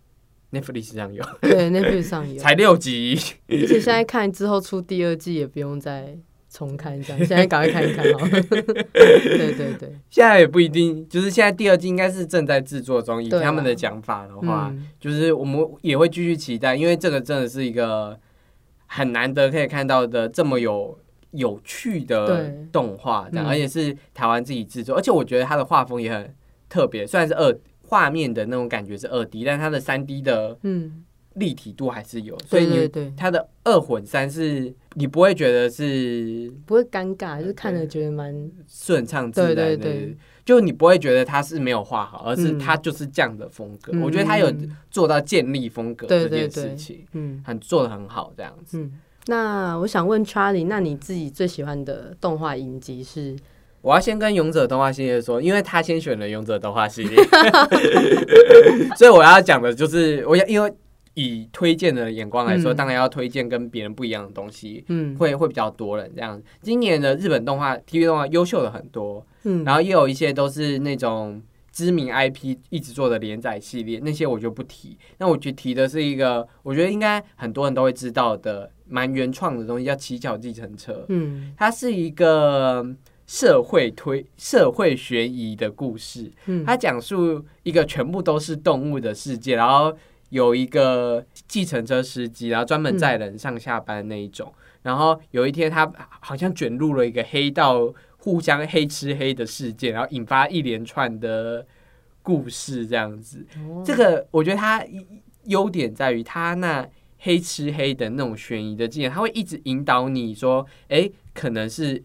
[0.52, 6.18] ，Netflix 上有，对，Netflix 上有， 才六集，而且现在看之后出第二季也不用再。
[6.54, 8.28] 重看一下，现在赶快看一看哈。
[8.92, 13.24] 对对对，现在也不一定，就是现在第二季应该是正在制作中。
[13.24, 18.20] 以他们的讲法的话，就是我们也会继续期待，因为这个真的是一个
[18.94, 21.00] 很难得可以看到的这么有
[21.32, 26.36] 有趣的动画，这样，而且是台湾自己制作，而且我觉得它的画风也很
[26.68, 31.06] 特别，虽然是二画面的那种感觉是二 D，但它的三 D 的嗯。
[31.36, 39.90] 立体度还是有，所以你它的二混三是你不会觉得是不会尴尬，就是看着觉得蛮顺畅自然的，
[40.44, 43.94] 就你不会觉得它是没有画好，而是它就是这样的风格。
[44.04, 44.54] 我觉得他有
[44.90, 48.78] 做到建立风格这件事情，嗯，很做的很好这样子。
[48.78, 53.38] 嗯，那我想问 Charlie，那你自己最喜欢的动画影集是？
[53.82, 57.16] 我要先跟勇者动画系列说，因为他先选了勇者动画系列，
[58.98, 60.74] 所以我要讲的就是我因为。
[61.16, 66.42] 以推荐的眼光来说，当然要推荐跟别人不一样的东西，嗯，会会比较多人这样。
[66.62, 74.98] 今年的日本动画 TV 动画优秀的很多，嗯，然后也有一些都是那种知名 IP 一直做的连载系列，那些我就不提。
[75.18, 80.94] 那我觉提的是一个，我觉得应该很多人都会知道的蛮原创的东西，叫《乞巧计程车》。
[81.10, 82.86] 嗯，它是一个
[83.28, 89.94] 社会推社会悬疑的故事，嗯，它讲述一个全部都是动物的世界，然后。
[90.32, 94.52] 有一个计程车司机，然后专门载人上下班那一种。
[94.82, 95.92] 然后有一天，他
[96.22, 101.66] 好像卷入了一个黑道互相黑吃黑的事件，然后引发一连串的
[102.24, 102.88] 故事。
[102.88, 103.46] 这样子，
[103.86, 104.84] 这个我觉得他
[105.44, 106.88] 优点在于他那
[107.20, 112.02] 黑吃黑的那种悬疑的经验，他会一直引导你说：“哎，可能是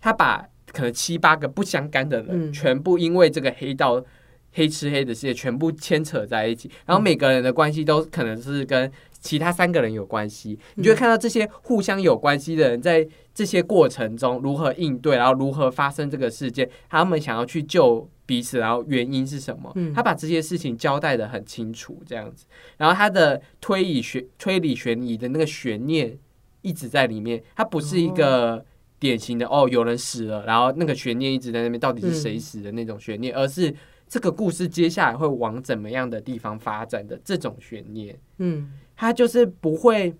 [0.00, 4.04] 他把可能七八个不相干的人，全部因为这个黑道。”
[4.54, 8.90] 黑吃黑的世界全部牵扯在一起，然后每个人的关系都可能是跟
[9.20, 10.58] 其他三个人有关系。
[10.76, 19.74] 你就会看到这些互相有关系的人在这些过程中如何应对，然后如何发生这个事件，他们想要去救彼此，然后原因是什么？
[19.94, 22.46] 他把这些事情交代的很清楚，这样子。
[22.76, 26.16] 然后他的推理悬推理悬疑的那个悬念
[26.62, 28.64] 一直在里面，它不是一个
[29.00, 33.74] 典型的哦有人死了，然后那个悬念一直在那边，到底是谁死的那种悬念，而是。
[34.08, 40.14] 这个故事接下来会往怎么样的地方发展的这种悬念，嗯，它就是不会，因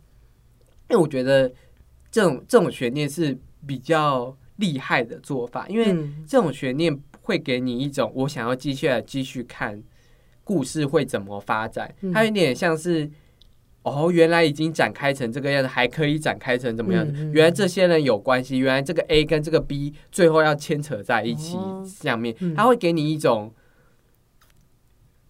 [0.90, 1.52] 为我觉得
[2.10, 5.94] 这种这种悬念是比较厉害的做法，因为
[6.26, 9.82] 这种悬念会给你一种我想要继续来继续看
[10.42, 12.12] 故事会怎么发展，嗯。
[12.12, 13.10] 它有点像是。
[13.86, 17.12] 哦，原来已经展开成这个样子，还可以展开成怎么样子？
[17.16, 17.32] 嗯嗯。
[17.34, 21.84] 原来这些人有关系，原来这个 A 跟这个 B 最后要牵扯在一起哦。
[21.86, 22.54] 上面，嗯。
[22.54, 23.52] 它会给你一种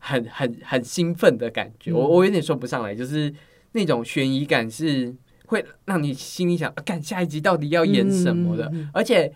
[0.04, 1.90] 很很很兴奋的感觉。
[1.90, 3.32] 嗯我我有点说不上来，就是
[3.72, 5.14] 那种悬疑感是
[5.46, 9.32] 会让你心里想，啊干、下一集到底要演什么的，而且。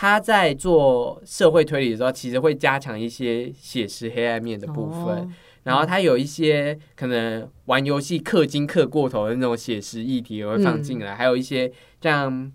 [0.00, 5.28] 他在做社会推理的时候，其实会加强一些写实黑暗面的部分，哦
[5.64, 12.52] 然后他有一些可能玩游戏氪金氪过头的那种写实议题也会放进来，还有一些像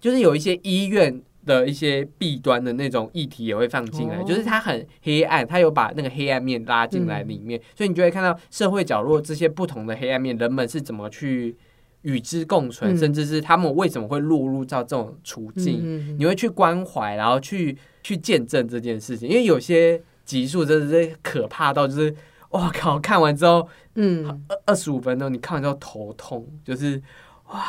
[0.00, 11.56] 就是有一些医院的一些弊端的那种议题也会放进来，哦就是它很黑暗，它有把那个黑暗面拉进来里面，所以你就会看到社会角落这些不同的黑暗面，人们是怎么去
[12.02, 22.14] 与之共存，嗯甚至是他们为什么会落入到这种处境，你会去关怀，然后去去见证这件事情，因为有些集数真的是可怕到就是。
[22.50, 22.98] 哇靠！
[22.98, 27.00] 看完之后嗯二二十五分钟，你看完之后头痛，就是
[27.46, 27.62] 哇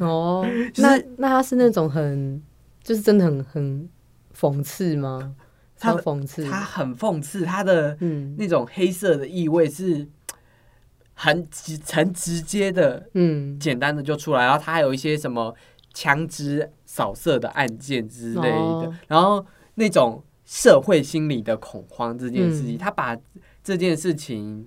[0.00, 2.42] 哦，就是那那他是那种很
[2.84, 3.88] 就是真的很很
[4.38, 5.34] 讽刺吗？
[5.76, 10.06] 他的讽刺，他很讽刺，他的嗯那种黑色的意味是
[11.14, 15.54] 很直很直接的、嗯简单的就出来，然后他还有一些什么
[15.92, 19.44] 枪支扫射的案件之类的，哦然后
[19.74, 23.16] 那种社会心理的恐慌这件事情，嗯他把
[23.62, 24.66] 这件事情，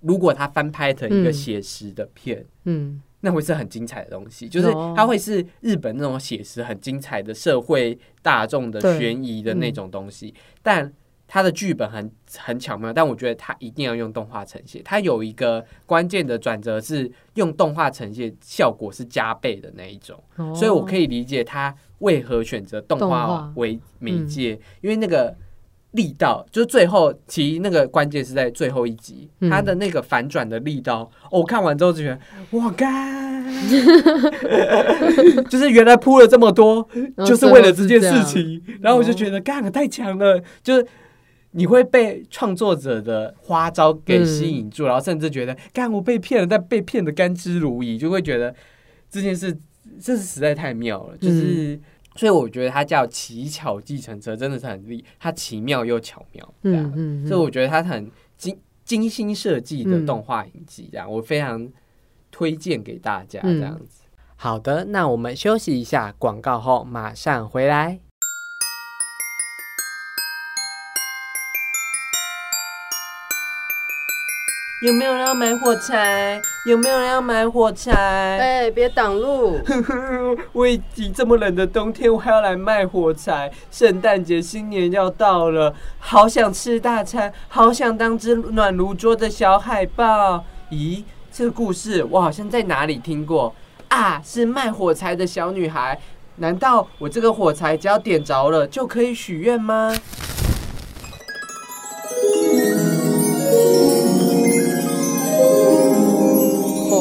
[0.00, 2.44] 如果他翻拍成一个嗯写实的片。
[2.64, 10.92] 嗯那会是很精彩的东西，就是哦它会是日本那种写实、很精彩的社会大众的悬疑的那种东西，但
[11.26, 14.82] 它的剧本很很巧妙，但我觉得它一定要用动画呈现。
[14.84, 25.34] 它有一个关键的转折是用动画呈现，效果是加倍的那一种，哦所以我可以理解它为何选择动画动画为媒介，因为那个。
[25.94, 29.48] 力道就是最后，其实那个关键是在最后一集，嗯。
[29.48, 32.18] 它的那个反转的力道，哦我看完之后就觉得，
[32.58, 33.44] 哇干，
[35.48, 36.86] 就是原来铺了这么多，
[37.24, 40.84] 就是为了这件事情，然后我就觉得干太强了，就是
[41.52, 48.52] 你会被创作者的花招给吸引住，然后甚至觉得干我被骗了，但被骗的甘之如饴，就会觉得
[49.08, 49.56] 这件事
[50.00, 51.78] 这是实在太妙了，就是。
[52.14, 61.68] 所以我觉得它叫奇巧计程车，真的是很厉，它奇妙又巧妙，这样嗯嗯，所以我觉得它很精精心设计的嗯动画影集，这样、我非常
[62.30, 64.02] 推荐给大家嗯这样子。
[64.36, 68.00] 好的，那我们休息一下，广告后马上回来。
[74.84, 76.38] 有没有人要买火柴？
[76.66, 77.90] 有没有人要买火柴？
[77.94, 79.58] 哎，别挡路，
[80.52, 83.50] 我已经这么冷的冬天，我还要来卖火柴。
[83.70, 90.44] 圣诞节、新年要到了，好想吃大餐，好想当只暖炉桌的小海豹。
[90.70, 93.54] 咦，这个故事我好像在哪里听过
[93.88, 94.20] 啊？
[94.22, 95.98] 是卖火柴的小女孩。
[96.36, 99.96] 难道我这个火柴只要点着了就可以许愿吗？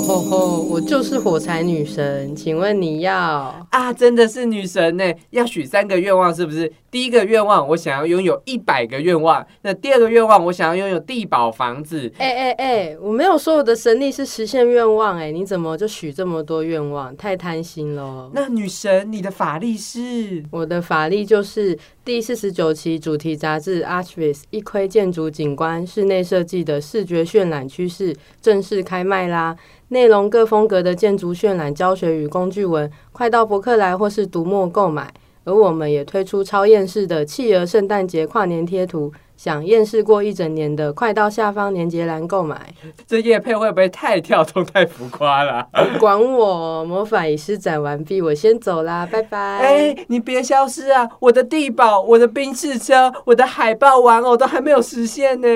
[0.04, 0.58] 吼吼吼！
[0.64, 3.66] 我就是火柴女神，请问你要？
[3.70, 5.14] 啊，真的是女神呢！
[5.30, 6.72] 要许三个愿望，是不是？
[6.92, 17.16] 第一个愿望，我想要拥有一百个愿望；那第二个愿望，我想要拥有地堡房子；哎哎哎，我没有说我的神力是实现愿望，哎，你怎么就许这么多愿望？
[17.16, 18.30] 太贪心了。
[18.34, 20.44] 那女神，你的法力是？
[20.52, 29.56] 我的法力就是第四十九期主题杂志《Archvis 一窥建筑景观室内设计的视觉渲染趋势》正式开卖啦！
[29.90, 35.14] 内容各风格的建筑渲染教学与工具文，快到博客来或是读墨购买。
[35.46, 42.74] 而我们也推出超厌世的企鹅圣诞节跨年贴图，想厌世过一整年的，快到下方连接栏购买。
[43.06, 45.68] 这叶配会不会太跳动、太浮夸了？
[46.00, 49.38] 管我，魔法已施展完毕，我先走啦，拜拜。
[49.38, 51.10] 哎、你别消失啊！
[51.20, 55.48] 我的地堡、我的宾士车、我的海豹玩偶都还没有实现呢。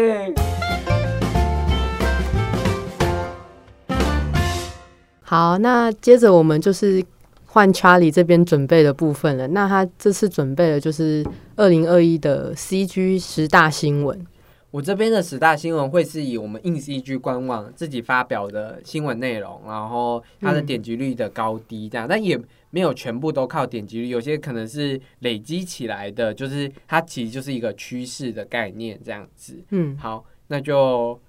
[5.30, 7.04] 好，那接着我们就是
[7.48, 9.46] 换 Charlie 这边准备的部分了。
[9.50, 11.22] 那他这次准备的就是
[11.58, 14.26] 二零二一的 CG 十大新闻。
[14.72, 22.39] 我这边的十大新闻会是以我们硬 CG 官网自己发表的新闻内容，然后它的点击率的高低这样，但也
[22.70, 29.62] 没有全部都靠点击率，有些可能是累积起来的，就是它其实就是一个趋势的概念这样子。
[29.72, 31.20] 嗯，好，那就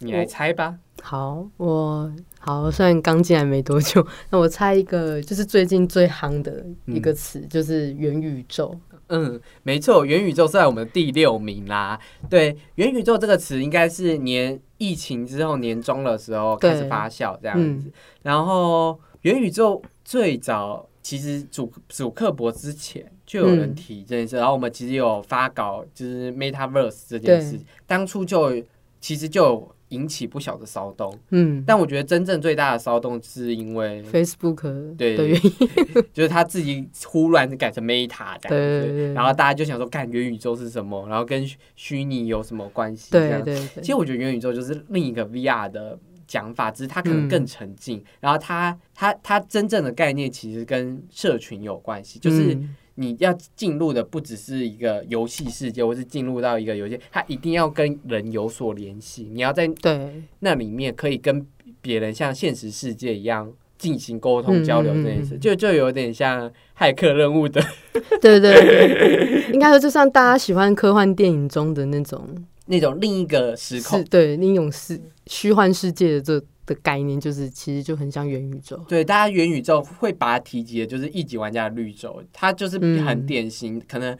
[0.00, 0.76] 你来猜吧。
[1.02, 8.74] 好，我好，虽然刚进来没多久， 那我猜一个，就是最近最夯的一个词，就是元宇宙。
[9.08, 11.98] 嗯，没错，元宇宙是在我们的第六名啦。
[12.30, 17.90] 对，元宇宙这个词应该是年疫情之后年中的时候开始发酵这样子。
[18.22, 28.62] 然后元宇宙最早其实主主刻薄之前就有人提这件事，然后我们其实有发稿，就是 MetaVerse 这件事，当初就
[29.00, 29.68] 其实就。
[29.90, 35.52] 引起不小的骚动，嗯，但我觉得真正最大的骚动是因为 Facebook 对的原因，
[36.12, 43.10] 就是他自己忽然改成 Meta 这样子，然后大家就想说，看元宇宙是什么，然后跟虚拟有什么关系？
[43.10, 43.82] 对对对。
[43.82, 52.58] 其实我觉得元宇宙就是另一个 VR 的讲法，只是它可能更沉浸，然后它它它真正的概念其实跟社群有关系，就是。
[53.00, 59.30] 你要进入的不只是一个游戏世界，或是进入到一个游戏，它一定要跟人有所联系。
[59.32, 61.46] 你要在对那里面可以跟
[61.80, 67.62] 别人像现实世界一样进行沟通交流这件事，就就有点像骇客任务的。
[68.20, 72.26] 对对，应该说就像大家喜欢科幻电影中的那种
[72.66, 76.44] 那种另一个时空，对另一种世虚幻世界的这。
[76.68, 78.76] 的概念就是，其实就很像元宇宙。
[78.86, 84.16] 对，大家元宇宙会把它提及的，就是一级玩家的绿洲，它就是很典型，可能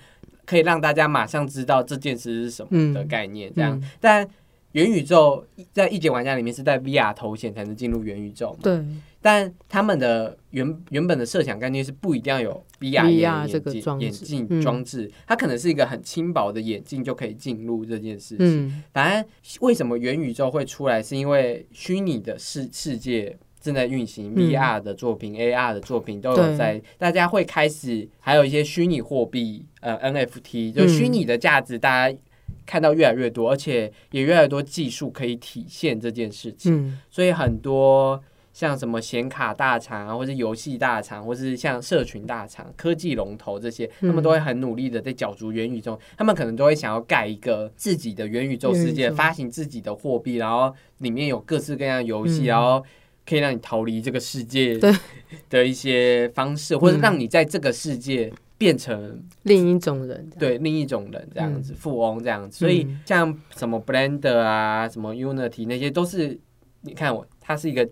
[0.46, 3.52] 可以让大家马上知道这件事是什么的概念。
[3.54, 4.26] 这样，但
[4.72, 5.44] 元宇宙
[5.74, 8.56] 在一级玩家里面是在 VR 头显才能进入元宇宙。
[8.62, 8.82] 对。
[9.20, 18.82] 但他们的原原本的设想概念是不一定要有 VR 眼镜眼镜装置，它可能是一个很轻薄的眼镜就可以进入这件事情。
[18.92, 32.16] 反正为什么元宇宙会出来，是因为虚拟的世世界正在运行，VR 的作品、AR 的作品都有在，大家会开始还有一些虚拟货币，呃，NFT 就虚拟的价值，大家
[32.64, 38.22] 看到越来越多，而且也越来越多技术可以体现这件事情，所以很多。
[38.58, 45.96] 像什么显卡大厂啊，或者游戏大厂，或是像社群大厂、科技龙头这些，他们都会很努力的在角逐元宇宙。
[46.16, 52.84] 他们可能都会想要盖一个自己的元宇宙世界，发行自己的货币，然后里面有各式各样的游戏，然后
[53.24, 54.76] 可以让你逃离这个世界
[55.48, 62.58] 的一些方式，或者让你在这个世界变成另一种人，对另一种人这样子，富翁这样子。
[62.58, 66.36] 所以像什么 Blender 啊，什么 Unity 那些，都是
[66.80, 67.88] 你看我，它是一个。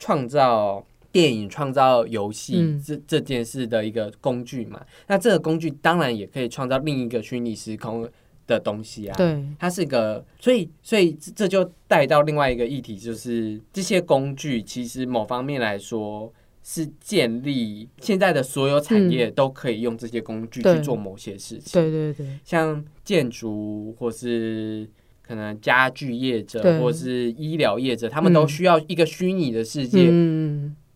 [0.00, 0.82] 创造
[1.12, 4.80] 电影、创造游戏这这件事的一个工具嘛？
[5.06, 8.08] 那这个工具当然也可以创造另一个虚拟时空
[8.46, 9.14] 的东西啊。
[9.18, 16.32] 对，它是一个，所以所以这就带到另外一个议题，就是这些工具其实某方面来说
[16.62, 21.72] 是建立现在的所有产业都可以用这些工具去做某些事情。
[21.74, 24.88] 对对对，像建筑或是。
[25.30, 30.10] 可能家具业者或是医疗业者，他们都需要一个虚拟的世界。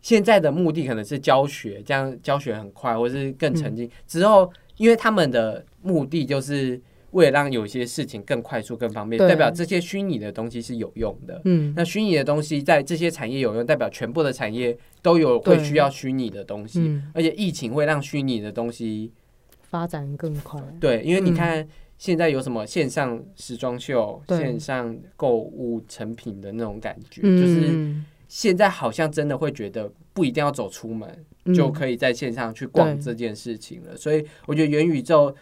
[0.02, 3.88] 现在的目的可能是教学，这样教学很快，或是更沉浸。
[4.08, 6.80] 之后，因为他们的目的就是
[7.12, 11.40] 为了让有些事情更快速、更方便，代表这些虚拟的东西是有用的。
[11.44, 17.00] 嗯，那虚拟的东西在这些产业有用，代表全部的产业都有会需要虚拟的东西。
[17.12, 19.12] 而且疫情会让虚拟的东西
[19.62, 20.60] 发展更快。
[20.80, 21.64] 对，因为你看。
[21.96, 27.94] 现在有什么线上时装秀、线上购物成品的那种感觉，就是
[28.28, 31.24] 现在好像真的会觉得不一定要走出门
[31.54, 33.96] 就可以在线上去逛这件事情了。
[33.96, 35.34] 所以我觉得元宇宙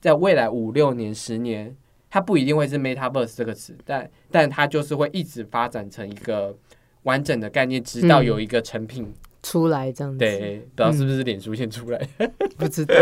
[0.00, 1.74] 在未来五六年、十年，
[2.08, 6.56] 它不一定会是 MetaVerse 这个词，但但它就是会一直发展成一个
[7.02, 9.12] 完整的概念，直到有一个成品。
[9.46, 12.08] 出来这样子，对，不知道是不是脸书先出来，
[12.58, 12.94] 不知道。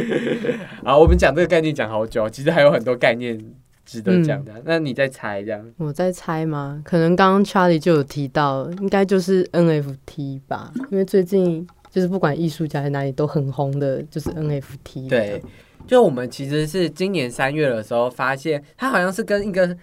[0.82, 3.38] 好，我们讲这个概念讲好久，其实还有很多概念
[3.84, 4.54] 值得讲的。
[4.64, 5.62] 那你在猜这样？
[5.76, 6.80] 我在猜吗？
[6.82, 15.10] 可能刚刚 Charlie 就有提到，应该就是 NFT 吧，因为最近就是不管艺术家在哪里都很红的，就是 NFT。
[15.10, 15.42] 对，
[15.86, 19.76] 就我们其实是今年三月的时候发现，他好像是跟一个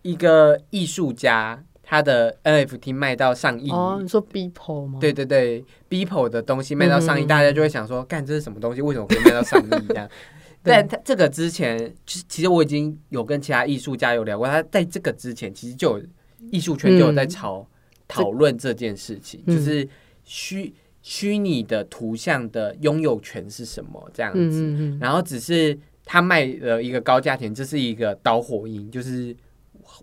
[0.00, 1.62] 一个艺术家。
[1.90, 5.00] 他的 NFT 卖到上亿哦，你说 Beeple 吗？
[5.00, 8.80] 对对对，Beeple 的东西卖到上亿，大家就会想说，干这是什么东西？
[8.80, 9.68] 为什么可以卖到上亿？
[9.88, 10.08] 这样？
[10.62, 16.04] 但他这个之前，其其实我已经有跟其他艺术家有聊过，他在这个之前，其实就有
[16.52, 17.66] 艺术圈就有在吵
[18.06, 19.88] 讨论这件事情，就是
[20.22, 20.72] 虚
[21.02, 24.96] 虚拟的图像的拥有权是什么这样子。
[25.00, 29.34] 然后只是他卖了一个高价钱，这是一个导火音，就是。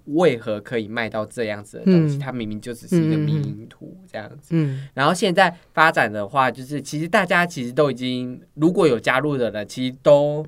[0.05, 2.17] 为何可以卖到这样子的东西？
[2.17, 4.49] 它明明就只是一个迷因图这样子。
[4.51, 10.45] 嗯，然后现在发展的话，就是其实大家其实都已经如果有加入的人，其实都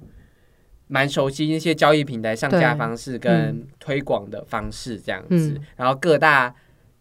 [0.88, 6.56] 蛮熟悉一些交易平台上架方式跟推广的方式这样子，嗯然后各大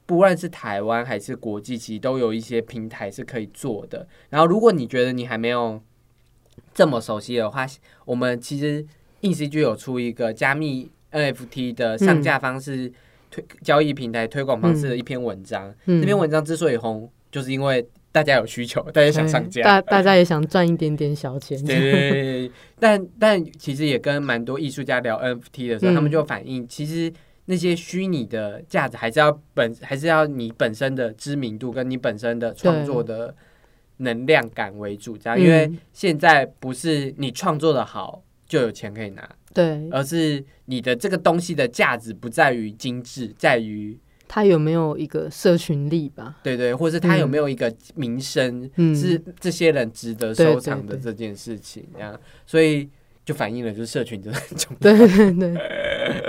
[0.04, 4.06] 不论是台湾还是国际，其实都有一些平台是可以做的。
[4.30, 5.80] 然后如果你觉得你还没有
[6.74, 7.66] 这么熟悉的话，
[8.04, 8.86] 我们其实
[9.20, 12.92] InCG 有出一个加密 NFT 的上架方式、
[13.30, 15.74] 推交易平台推广方式的一篇文章。
[15.86, 19.62] 嗯这篇文章之所以红，就是因为大家有需求，大家想上架。
[19.62, 21.62] 大大家也想赚一点点小钱。
[21.64, 22.50] 对
[22.80, 27.12] 但但其实也跟蛮多艺术家聊 NFT 的时候，嗯他们就反映，其实
[27.46, 33.34] 那些虚拟的价值还是要本还是要你本身的知名度跟你本身的创作的
[33.98, 46.36] 能量感为主，这样，因为嗯现在不是你创作的好就有钱可以拿，对，而是你的这个东西的价值不在于精致，在于他有没有一个社群力吧？
[46.42, 48.94] 对对，或是他有没有一个名声，嗯。
[48.94, 52.88] 是这些人值得收藏的对这件事情，这样，所以
[53.24, 54.78] 就反映了就是社群真的很重要。
[54.78, 55.54] 对对对，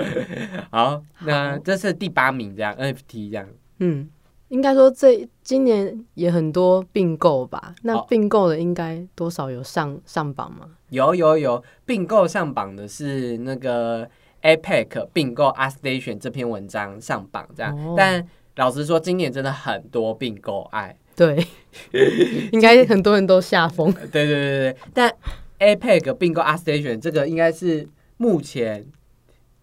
[0.72, 1.58] 好，那好。
[1.58, 3.46] 这是第八名，这样 NFT 这样，
[3.80, 4.08] 嗯，
[4.50, 7.74] 应该说这今年也很多并购吧？
[7.82, 10.66] 那哦并购的应该多少有上上榜吗？
[10.90, 14.08] 有有有并购上榜的是那个
[14.42, 18.26] APEC 并购 ArtStation 这篇文章上榜这样，哦但
[18.56, 21.46] 老实说，今年真的很多并购案，对，
[22.52, 23.92] 应该很多人都下风。
[24.10, 25.14] 对对对对，但
[25.60, 28.84] APEC 并购 ArtStation 这个应该是目前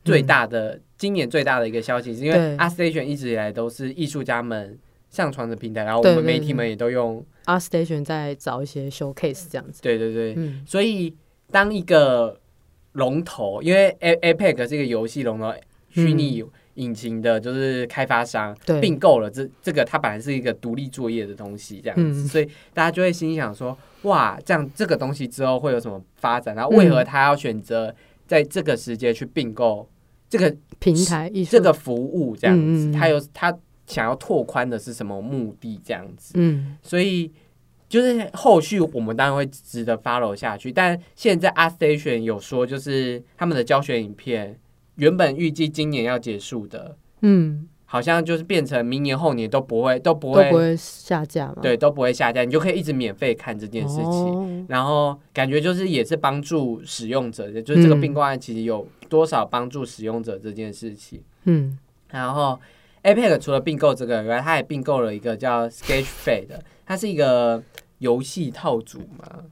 [0.06, 4.78] 最大的、今年最大的一个消息，是因为 ArtStation 一直以来都是艺术家们
[5.10, 9.82] 上传的平台，然后我们媒体们也都用，Art Station 在找一些 showcase 这样子。
[9.82, 11.16] 对对对，嗯，所以
[11.52, 12.40] 当一个
[12.94, 15.54] 龙头，因为 A APEC 是一个游戏龙头，
[15.90, 16.44] 虚拟
[16.76, 22.28] 引擎的，就是开发商并购了这这个，它本来是一个独立作业的东西，这样子，嗯。
[22.28, 26.54] 所以大家就会心想说，哇，这样这个东西之后会有什么发展？
[26.56, 27.06] 然后为何嗯。
[27.06, 27.94] 他要选择
[28.28, 29.88] 在这个时间去并购
[30.30, 32.36] 这个平台这个服务？
[32.36, 35.80] 这样子，嗯嗯嗯他有他想要拓宽的是什么目的？
[35.84, 37.32] 这样子，嗯所以
[37.88, 44.60] 就是后续我们当然会值得 follow 下去，但现在 Art Station 有说，就是他们的教学影片
[44.96, 51.56] 原本预计今年要结束的，嗯好像就是变成明年后年都不会都不会都不会下架嘛？
[51.62, 54.04] 对都不会下架，你就可以一直免费看这件事情。
[54.04, 61.22] 哦然后感觉就是也是帮助使用者的，就是这个嗯并购案其实有多少帮助使用者这件事情。
[61.46, 61.78] 嗯
[62.10, 62.60] 然后
[63.04, 67.62] APEC 除了并购这个以外，它也并购了一个叫 Sketchfade 的，它是一个
[68.00, 69.44] 游戏套组嘛，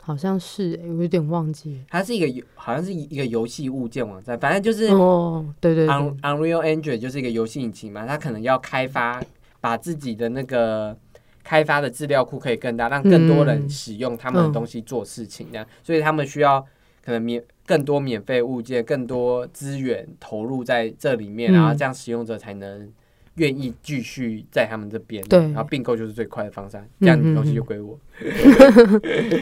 [0.00, 1.82] 好像是、欸，我有点忘记。
[1.88, 9.22] 它是一个游好像是一个游戏物件网站，反正就是哦，对对对 Un，Unreal Engine 就是一个游戏引擎嘛，它可能要开发，
[9.60, 10.96] 把自己的那个
[11.42, 16.64] 开发的资料库可以更大，让更多人嗯使用他们的东西做事情，这样，所以他们需要
[17.04, 22.90] 可能免更多免费物件、更多资源投入在这里面，嗯然后这样使用者才能。
[23.36, 27.98] 愿意继续在他们这边，对然后并购就是最快的方式，这样东西就归我。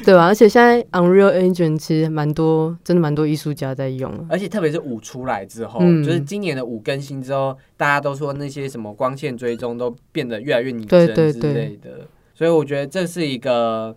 [0.04, 0.26] 对吧？
[0.26, 4.12] 而且现在 Unreal Engine 其实蛮多，真的蛮多艺术家在用。
[4.28, 13.96] 而且特别是五出来之后，嗯就是今年的五更新之后，大家都说那些什么光线追踪都变得越来越拟对真之对对类的，所以我觉得这是一个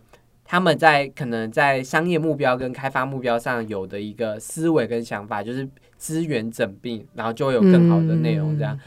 [0.52, 8.78] 他们在可能在商业目标跟开发目标上有的一个思维跟想法，就是资源整并，然后就会有更好的内容这样。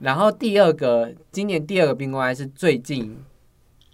[0.00, 3.16] 然后第二个，今年第二个并购案是最近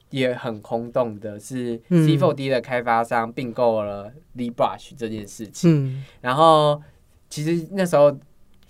[0.09, 5.71] 也很轰动的，是嗯 C4D 的开发商并购了 Librush 这件事情。
[5.71, 6.81] 嗯，然后
[7.29, 8.19] 其实那时候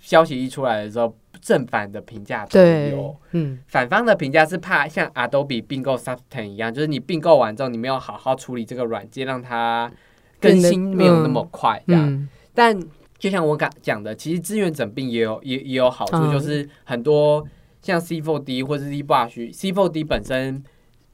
[0.01, 9.91] 消息一出来的时候，正反的评价都有。，嗯反方的评价是怕像 Adobe 并购 Soften 一样，就是你并购完之后，你没有好好处理这个软件，让它
[10.39, 12.09] 更新没有那么快这样。
[12.09, 12.77] 嗯但
[13.17, 17.45] 就像我刚讲的，其实资源整并也有也也有好处，嗯就是很多
[17.81, 20.61] 像 C4D 或是 ZBrush，C4D 本身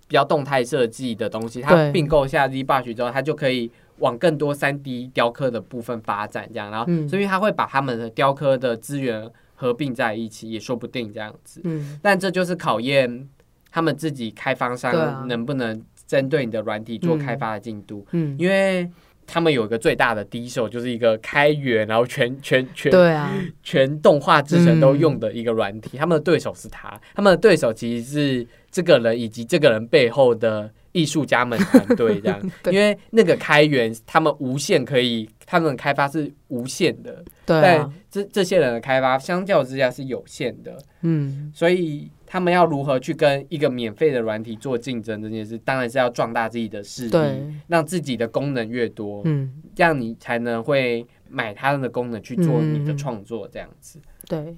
[0.07, 3.69] 比较动态设计的东西，它并购下 ZBrush 之后，它就可以
[3.99, 11.62] 往更多三 D 雕刻的部分发展，这样，然后嗯所以它会把他们的雕刻的资源合并在一起，也说不定这样子。
[11.64, 13.28] 嗯，但这就是考验
[13.72, 18.88] 他们自己开发商能不能针对你的软体做开发的进度，嗯，因为
[19.28, 23.34] 他们有一个最大的敌手，就是一个开源，然后全全全对啊，
[23.64, 25.97] 全动画制成都用的一个软体。
[25.97, 32.41] 他们的对手是他，他们的对手其实是这个人以及这个人背后的艺术家们团队这样。
[32.72, 40.78] 因为那个开源，他们无限可以，他们的开发是无限的，对这这些人的开发相较之下是有限的。
[41.02, 52.98] 嗯，所以他们要如何去跟一个免费的软体做竞争这件事，当然是要壮大自己的势力，让自己的功能越多，嗯，这样你才能会买他们的功能去做你的嗯。
[52.98, 54.00] 创作这样子。
[54.28, 54.56] 对，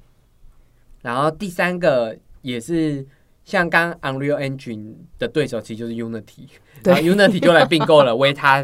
[1.02, 3.06] 然后第三个也是
[3.48, 6.50] 像刚 Unreal Engine 的对手，其实就是 Unity，
[6.84, 8.62] 然后 Unity 就来并购了维他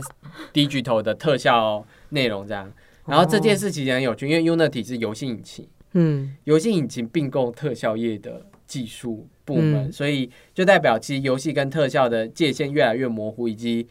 [0.54, 2.70] Digital 的特效内容这样。
[3.06, 6.36] 然后这件事其实很有趣，因为 Unity 是游戏引擎，嗯。
[6.44, 9.92] 游戏引擎并购特效业的技术部门，嗯。
[9.94, 13.88] 所以就代表其实游戏跟特效的界限越来越模糊，以及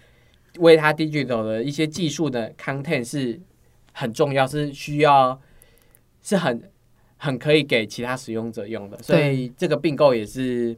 [0.58, 3.40] 为它 digital 的一些技术的 content 是
[3.92, 5.40] 很重要，是需要
[6.20, 6.70] 是很
[7.24, 10.76] 很可以给其他使用者用的，所以这个并购也是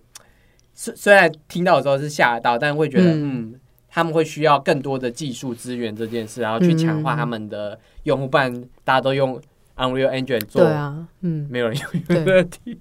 [0.74, 8.52] 虽虽然听到的时候是吓到，但会觉得嗯嗯他们会需要更多的技术资源这件事，然后去强化嗯他们的用户，不然
[8.84, 9.40] 大家都用
[9.76, 11.88] Unreal Engine 做，对啊，嗯，没有人用。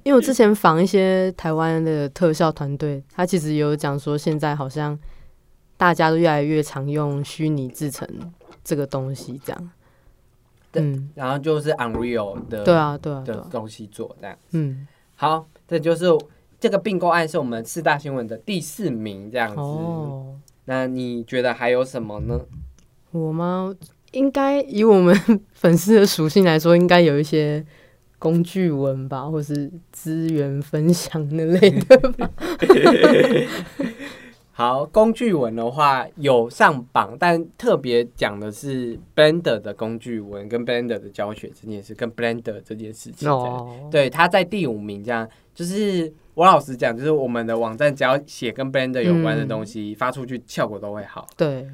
[0.04, 5.00] 因为我之前访一些台湾的特效团队，他其实有讲说，现在好像
[5.78, 8.06] 大家都越来越常用虚拟制成
[8.62, 9.70] 这个东西，这样。
[10.74, 14.36] 对嗯，然后就是 Unreal 的对啊，对啊，对啊，的东西做这样。
[14.52, 16.06] 嗯，好，这就是
[16.60, 19.62] 这个并购案是我们四大新闻的第四名这样子。
[19.62, 22.42] 哦，那你觉得还有什么呢？
[23.12, 23.74] 我吗？
[24.14, 25.16] 应该以我们
[25.54, 27.66] 粉丝的属性来说，应该有一些
[28.20, 32.30] 工具文吧，或是资源分享那类的吧。
[34.56, 43.28] 好，工具文的话有上榜，但特别讲的是 Blender 的工具文跟 Blender 的教学这件事，跟 Blender 这件事情。
[43.28, 51.28] 哦，对，他在第五名，这样就是我老实讲，就是我们的网站只要写跟 Blender 有关的东西、发出去，效果都会好。
[51.36, 51.68] 对，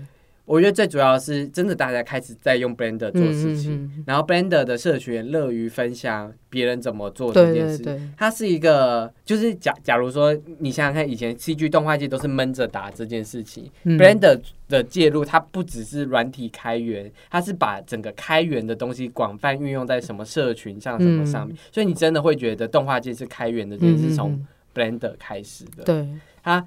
[0.50, 4.04] 我觉得最主要是真的大家开始在用 Blender 做事情，嗯嗯。
[4.08, 7.78] 然后 Blender 的社群也乐于分享别人怎么做这件事。
[7.84, 13.96] 对对，它是一个，就是假假如说你想想看，以前 CG 动画界都是闷着打这件事情、嗯。
[13.96, 24.48] B l e n d e r 的介入，它不只是软体开源，它是把整个开源的东西广泛运用在什么社群上、什么上面，所以你真的会觉得动画界是开源的，这件事从嗯。
[24.72, 25.84] Blender 开始的。
[25.84, 26.08] 对，
[26.44, 26.64] 它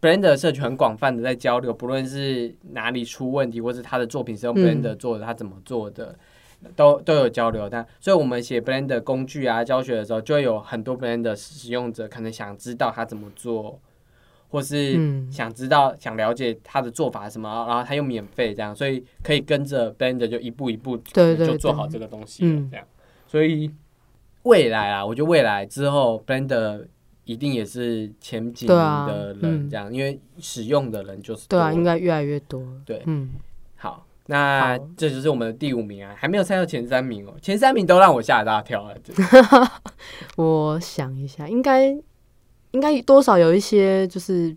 [0.00, 6.14] Blender 社群很广泛的在交流，不论是哪里出问题，或是他的作品是用嗯 Blender 做的，他怎么做的，
[6.76, 7.68] 都都有交流。
[7.68, 13.80] 但所以我们写 Blender 工具啊教学的时候，就会有很多 Blender 使用者可能想知道他怎么做，
[14.48, 22.86] 或是嗯想知道、想了解他的做法是什么，然后他又免费这样，所以可以跟着 Blender 就一步一步对对就做好这个东西这样。
[23.26, 23.70] 所以
[24.44, 26.86] 未来啊，我觉得未来之后 Blender
[27.26, 32.62] 一定也是前几名对啊的人嗯这样，因为使用的人就是对啊，应该越来越多。
[32.86, 33.30] 对嗯，
[33.76, 34.06] 好。
[34.28, 37.34] 那好这就是我们的第五名啊，还没有猜到前三名哦。
[37.40, 38.96] 前三名都让我吓一大跳了。
[40.34, 41.90] 我想一下，应该
[42.72, 44.56] 应该多少有一些就是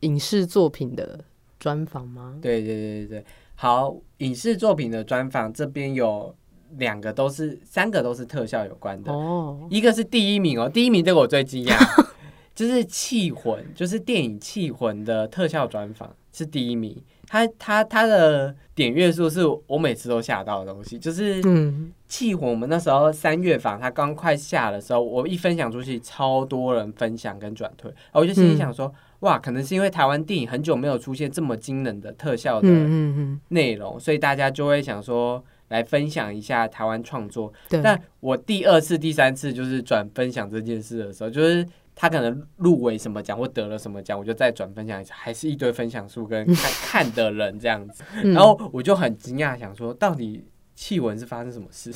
[0.00, 1.22] 影视作品的
[1.60, 2.38] 专访吗？
[2.40, 3.24] 对对对对对，
[3.56, 6.34] 好，影视作品的专访这边有
[6.78, 9.12] 两个都是，三个都是特效有关的。
[9.12, 12.06] 哦，一个是第一名哦，第一名这个我最惊讶，
[12.54, 16.96] 就是《气魂》，就是电影《气魂》的特效专访是第一名。
[17.26, 22.48] 它它它的点阅数是我每次都吓到的东西，就是《嗯，气魂》。
[22.50, 37.52] 我们那时候三月访，它刚快下的时候，我一分享出去，超多人分享跟转推，然后我就心里想说，哇，可能是因为台湾电影很久没有出现这么惊人的特效的嗯嗯内容，所以大家就会想说来分享一下台湾创作。
[37.82, 46.72] 但我第二次、第三次就是转分享这件事的时候，就是他可能入围什么奖或得了什么奖，我就再转分享一次，还是一堆分享数跟看
[47.04, 50.44] 看的人这样子，嗯然后我就很惊讶，想说到底
[50.74, 51.92] 气文是发生什么事？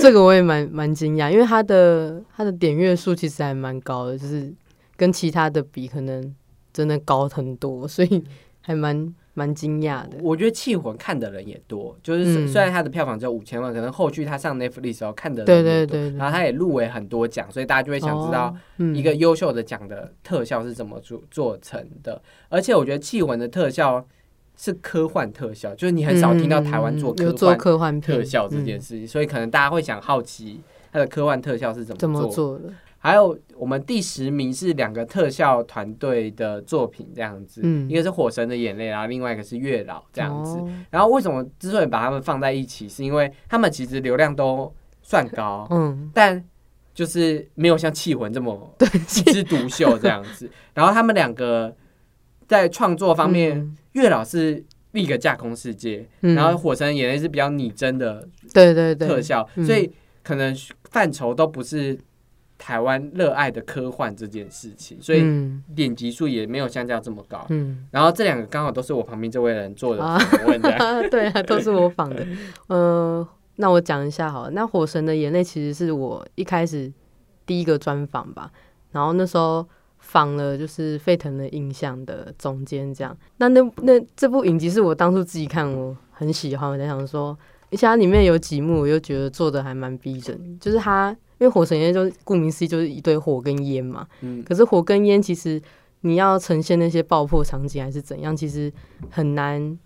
[0.00, 4.52] 这个我也蛮蛮惊讶，因为他的他的点阅数其实还蛮高的，就是
[4.96, 6.34] 跟其他的比，可能
[6.72, 8.24] 真的高很多，所以
[8.60, 10.18] 还蛮蛮惊讶的。
[10.22, 18.54] 我觉得气魂看的人也多，就是嗯虽然它的票房只有五千万，可能后续它上 Netflix 的时候看的人对对对对然后它也入围很多奖，所以大家就会想知道
[18.94, 22.20] 一个优秀的奖的特效是怎么做做成的。
[22.50, 24.04] 而且我觉得气魂的特效
[24.56, 30.60] 是科幻特效，就是你很少听到台湾做嗯做科幻特效这件嗯事情，所以可能大家会想好奇
[30.92, 32.28] 它的科幻特效是怎怎么。
[32.28, 32.70] 做的？
[33.02, 37.88] 还有我们第十名是两个特效团队的作品这样子，嗯。
[37.88, 40.58] 一个是《火神的眼泪》，然后另外一个是《月老》这样子。
[40.58, 40.68] 哦。
[40.90, 44.70] 然后为什么之所以把他们放在一起，是因为他们其实流量都
[45.00, 46.44] 算高，嗯，但
[46.92, 50.50] 就是没有像气魂这么一枝独秀这样子。
[50.74, 51.74] 然后他们两个
[52.46, 53.76] 在创作方面，嗯。
[53.92, 56.34] 月老是立个架空世界，嗯。
[56.34, 59.64] 然后火神的眼泪是比较拟真的对对对，特效，嗯。
[59.64, 59.90] 所以
[60.22, 60.54] 可能
[60.90, 61.98] 范畴都不是
[62.62, 67.46] 台湾热爱的科幻这件事情，所以嗯点击数也没有像这样这么高。
[67.48, 70.70] 嗯，然后这两个刚好都是我旁边这位人做的啊访问的，
[71.08, 72.24] 对啊，都是我仿的。
[72.68, 74.50] 呃，那我讲一下好了。
[74.50, 76.92] 那《火神的眼泪》其实是我一开始
[77.46, 78.52] 第一个专访吧，
[78.92, 79.66] 然后那时候
[79.98, 83.16] 仿了就是沸腾的印象的总监这样。
[83.38, 87.34] 那那那这部影集是我当初自己看，我很喜欢，我在想说，
[87.70, 91.16] 而且它里面有几幕，我又觉得做的还蛮逼真，就是它。
[91.40, 95.60] 因为火神烟就顾名思义就是一堆火跟烟嘛，嗯可是火跟烟其实
[96.02, 98.72] 你要呈现那些爆破场景还是怎样，其实
[99.10, 99.78] 很难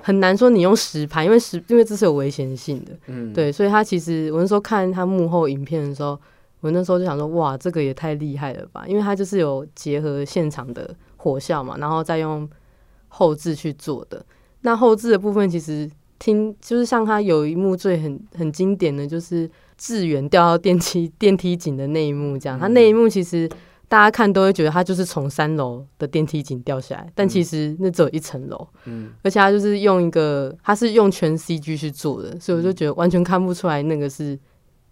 [0.00, 6.18] 很难说你用实拍，因为实因为这是有危险性的，嗯，对，所以他其实我那时候看他幕后影片的时候，
[6.60, 12.48] 我那时候就想说，哇，这个也太厉害了吧，因为他就是有结合现场的火效嘛，然后再用
[13.08, 14.24] 后置去做的。
[14.62, 15.88] 那后置的部分其实
[16.18, 19.48] 听就是像他有一幕最很很经典的就是
[19.78, 23.48] 志远掉到电梯电梯井的那一幕，这样，他那一幕其实。
[23.90, 29.10] 大家看都会觉得他就是从三楼的电梯井掉下来，但其实那只有一层楼，嗯。
[29.22, 34.38] 而且他就是用一个，他是用全 CG 去做的，所以我就觉得完全看不出来那个是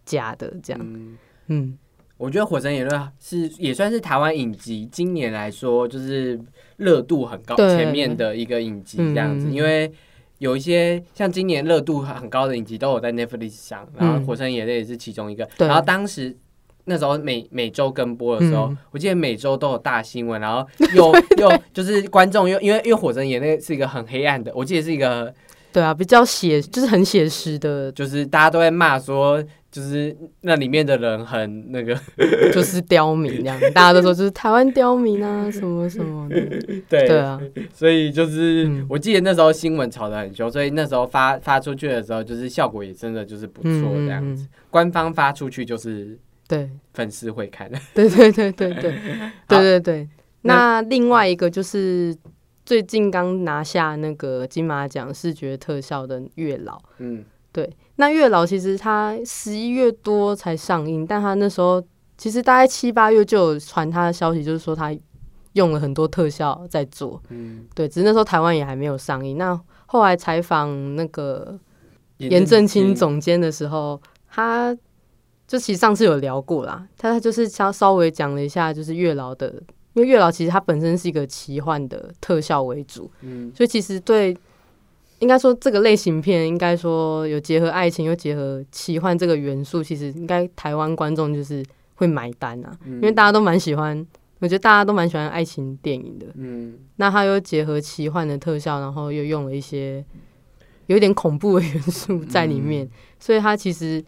[0.07, 1.19] 假的，这样，嗯。
[1.49, 1.79] 嗯。
[2.17, 6.41] 我觉得《火神言论》是也算是台湾影集今年来说就是
[6.79, 9.93] 热度很高前面的一个影集这样子，因为
[10.39, 15.49] 有一些像今年热度很高的影集都有在 Netflix 上，然后《嗯火神眼泪》也是其中一个。
[15.57, 16.37] 对然后当时
[16.85, 25.33] 那时候每每周跟播的时候，嗯我记得每周都有大新闻，然后又 又就是观众又因为因为《火神眼泪》是一个很黑暗的，我记得是一个
[25.73, 29.43] 对啊，比较写就是很写实的，就是大家都在骂说。
[29.77, 31.95] 就是那里面的人很那个
[32.51, 36.41] 就是刁民这样 大家都说就是台湾刁民啊什么什么的。
[36.89, 37.39] 对啊。
[37.75, 44.49] 所以就是我记得那时候新闻炒的很凶所以那时候发发出去的时候就是效果也真的就是不错这样子。
[44.71, 46.19] 官方发出去就是
[46.49, 46.71] 对。
[46.95, 47.71] 粉丝会看。
[47.93, 48.95] 对对对对对。
[49.47, 50.09] 对对
[50.41, 52.17] 那另外一个就是
[52.65, 56.81] 最近刚拿下那个金马奖视觉特效的月老。
[56.97, 57.27] 嗯。
[57.57, 61.83] 对，那月老其实他十一月多才上映，但它那时候
[62.19, 64.95] 其实大概七八月就有传他的消息，就是说他
[65.55, 67.19] 用了很多特效在做。
[67.31, 69.39] 嗯，对，只是那时候台湾也还没有上映。
[69.39, 71.59] 那后来采访那个
[72.19, 73.99] 严正清总监的时候，
[74.29, 74.77] 他
[75.47, 79.47] 就其实上次有聊过啦，他就是稍稍微讲了一下，就是月老的，
[79.95, 84.37] 因为月老其实它本身是一个奇幻的特效为主，嗯所以其实对，
[85.19, 91.65] 应该说这个类型片，应该说有结合爱情又结合奇幻这个元素，其实应该台湾观众就是
[91.95, 92.95] 会买单啊，嗯。
[92.95, 94.07] 因为大家都蛮喜欢，
[94.41, 96.27] 我觉得大家都蛮喜欢爱情电影的。
[96.35, 96.79] 嗯。
[96.97, 100.05] 那它又结合奇幻的特效，然后又用了一些
[100.87, 102.91] 有点恐怖的元素在里面，嗯。
[103.19, 104.05] 所以它其实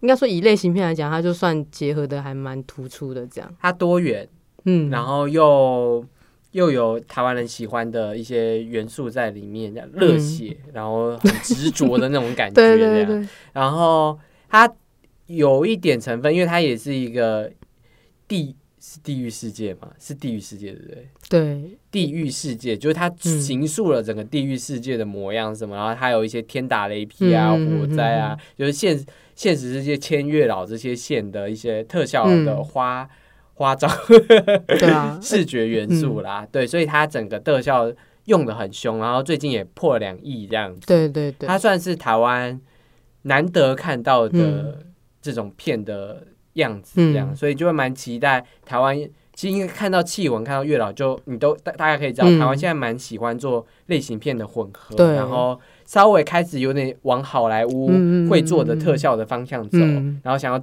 [0.00, 3.54] 应该说以类型片来讲，它就算结合的还蛮突出的这样。
[3.60, 4.28] 它多元，
[4.64, 6.04] 嗯，然后又
[6.52, 13.06] 又有台湾人喜欢的一些元素在里面，热血，然后很执着的那种感觉，对 这样。
[13.06, 14.72] 对对，然后它
[15.26, 17.50] 有一点成分，因为它也是一个
[18.28, 21.08] 地是地狱世界嘛，是地狱世界对不对？
[21.28, 29.02] 对，地狱世界就是它嗯形塑了整个地狱世界的模样什么，然后还有一些天打雷劈啊、火灾啊，就是现
[29.34, 32.64] 现实世界千月老这些线的一些特效的嗯。
[32.64, 33.08] 花、
[33.62, 33.88] 花招
[34.66, 37.90] 对啊， 视觉元素啦，对，所以它整个特效
[38.24, 40.86] 用的很凶，然后最近也破两亿这样子。
[40.86, 42.60] 对对对，它算是台湾
[43.22, 44.78] 难得看到的嗯。
[45.22, 47.36] 这种片的样子，这样，嗯。
[47.36, 48.98] 所以就会蛮期待台湾。
[49.34, 52.40] 其实应该看到气文，看到月老，就你都大大概可以知道，嗯。
[52.40, 55.14] 台湾现在蛮喜欢做类型片的混合，对。
[55.14, 57.88] 然后稍微开始有点往好莱坞
[58.28, 60.20] 会做的特效的方向走，嗯。
[60.24, 60.60] 然后想要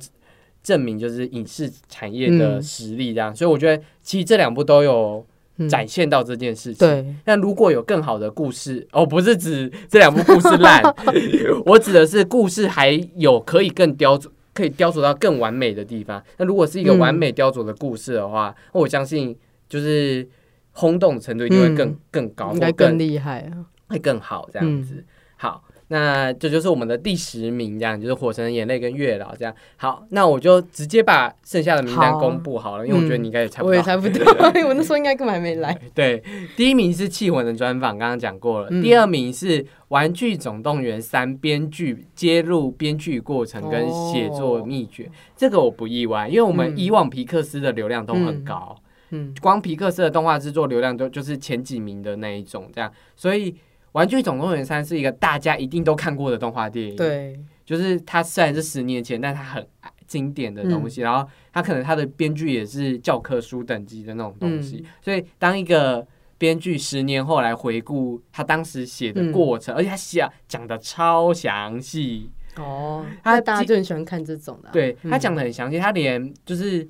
[0.63, 3.35] 证明就是影视产业的嗯实力，这样。
[3.35, 5.25] 所以我觉得其实这两部都有
[5.57, 6.87] 嗯展现到这件事情。
[6.87, 10.83] 对，但如果有更好的故事，哦，不是指这两部故事烂，
[11.65, 16.23] 我指的是故事还有可以更雕琢、可以雕琢到更完美的地方。
[16.37, 19.35] 那如果是一个完美雕琢的故事的话，我相信
[19.67, 20.27] 就是
[20.71, 23.65] 轰动的程度一定会更、嗯更高，应该更更厉害啊。
[23.87, 24.95] 会更好这样子。
[24.97, 25.05] 嗯
[25.35, 29.53] 好，那这就是我们的第十名，这样就是《火神的眼泪》跟《月老》这样。
[29.75, 33.69] 好，那我就直接把剩下的名单公布好了，因为我觉得你应该也猜不到。
[33.69, 34.25] 我也猜不到，
[34.67, 35.75] 我那时候应该根本还没来。
[35.93, 36.23] 对，
[36.55, 38.67] 第一名是气魂的专访，刚刚讲过了。
[38.69, 48.75] 嗯第二名是《玩具总动员三》编剧揭露编剧过程跟写作秘诀，这个我不意外，因为我们嗯以往皮克斯的流量都很高，
[49.09, 53.51] 嗯光皮克斯的动画制作流量都就是前几名的那一种，这样，所以。
[53.99, 59.67] 《玩具总动员三》是一个大家一定都看过的动画电影，，对，就是它虽然是十年前，但它很
[60.07, 72.31] 经典的东西，然后它可能它的编剧也是教科书等级的那种东西，所以当一个编剧十年后来回顾他当时写的过程，而且他写讲的超详细。
[72.55, 76.87] 哦，他大家就很喜欢看这种的，对他讲的很详细，他连就是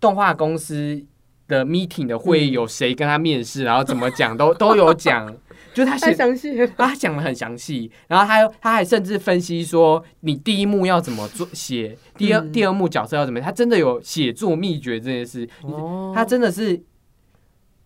[0.00, 1.00] 动画公司
[1.46, 5.32] 的 meeting 的会议有谁跟他面试，然后怎么讲都都有讲。
[5.74, 15.48] 就他写详细，他讲的很详细，然后他他还甚至分析说，你第一幕要怎么做写，第二第二幕角色要怎么，他真的有写作秘诀这件事。
[15.62, 16.78] 哦，他真的是，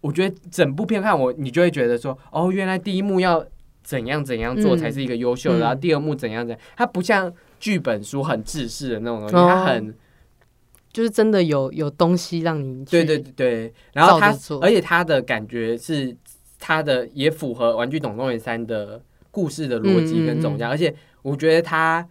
[0.01, 3.45] 我觉得整部片看我，你就会觉得说，哦，原来第一幕要
[3.85, 9.95] 怎样怎样做才是一个优秀的，然后第二幕怎样怎样，他不像剧本书很制式的那种东西，他很
[10.93, 16.17] 就是真的有有东西让你对对对对，然后他而且他的感觉是。
[16.59, 22.07] 它的也符合《玩具总动员三》的故事的逻辑跟总价，而且我觉得它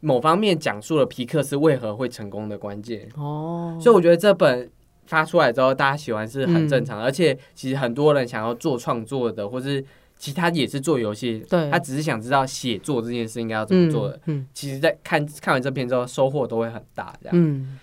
[0.00, 4.70] 某方面讲述了皮克斯为何会成功的关键哦，所以我觉得这本
[5.06, 7.04] 发出来之后，大家喜欢是很正常的。
[7.04, 9.84] 而且其实很多人想要做创作的，或是
[10.16, 14.20] 其他也是做游戏，对，他只是想知道写作这件事应该要怎么做的。
[14.26, 17.12] 嗯，其实，在看看完这篇之后，收获都会很大。
[17.20, 17.78] 这样，嗯。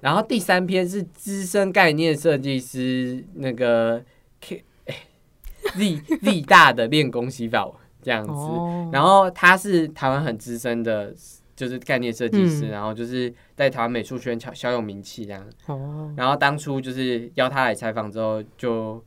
[0.00, 4.00] 然后第三篇是资深概念设计师那个
[4.40, 4.64] K。
[5.76, 7.68] 力力大的练功洗法
[8.02, 8.32] 这样子，
[8.92, 11.14] 然后他是台湾很资深的，
[11.56, 15.44] 就是概念设计师，然后就是在台湾美术圈小小有名气这样。
[15.66, 19.02] 哦，然后当初就是邀他来采访之后，就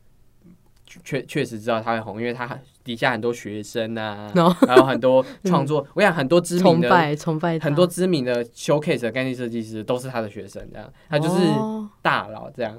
[0.85, 11.39] 确确实知道他会红，因为他底下很多学生啊，然后很多创作， 我想很多知名的崇拜崇拜很多知名的 showcase 的概念设计师都是他的学生，这样他就是
[12.01, 12.77] 大佬这样。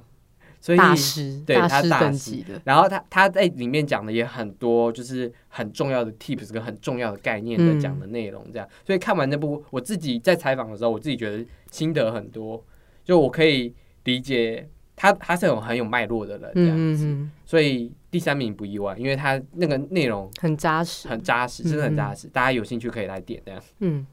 [0.62, 2.62] 所以大师，对他大师的。
[2.64, 8.68] 然后他他在里面讲的也很多，就是很重要的 tips 跟很重要的概念的讲的内容，这样。
[8.86, 12.64] 所以看完那部，我自己在采访的时候，我自己觉得心得很多，
[13.04, 17.28] 就我可以理解他他是有很有脉络的人这样子。
[17.44, 22.28] 所以第三名不意外，因为他那个内容很扎实，很扎实，真的很扎实。
[22.28, 23.60] 大家有兴趣可以来点这样。
[23.80, 24.06] 嗯。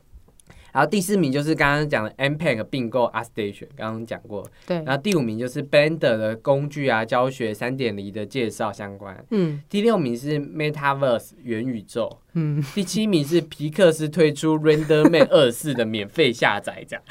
[0.74, 4.50] 然后第四名就是刚刚讲的 M Pack 并购 a Station，刚刚讲过。
[4.66, 4.78] 对。
[4.78, 9.24] 然后第五名就是 Blender 的工具啊、教学三点零的介绍相关。
[9.32, 9.62] 嗯。
[9.70, 12.20] 第六名是 Metaverse 元宇宙。
[12.34, 12.64] 嗯。
[12.76, 17.04] 第七名是皮克斯推出 RenderMan 二四的免费下载，这样。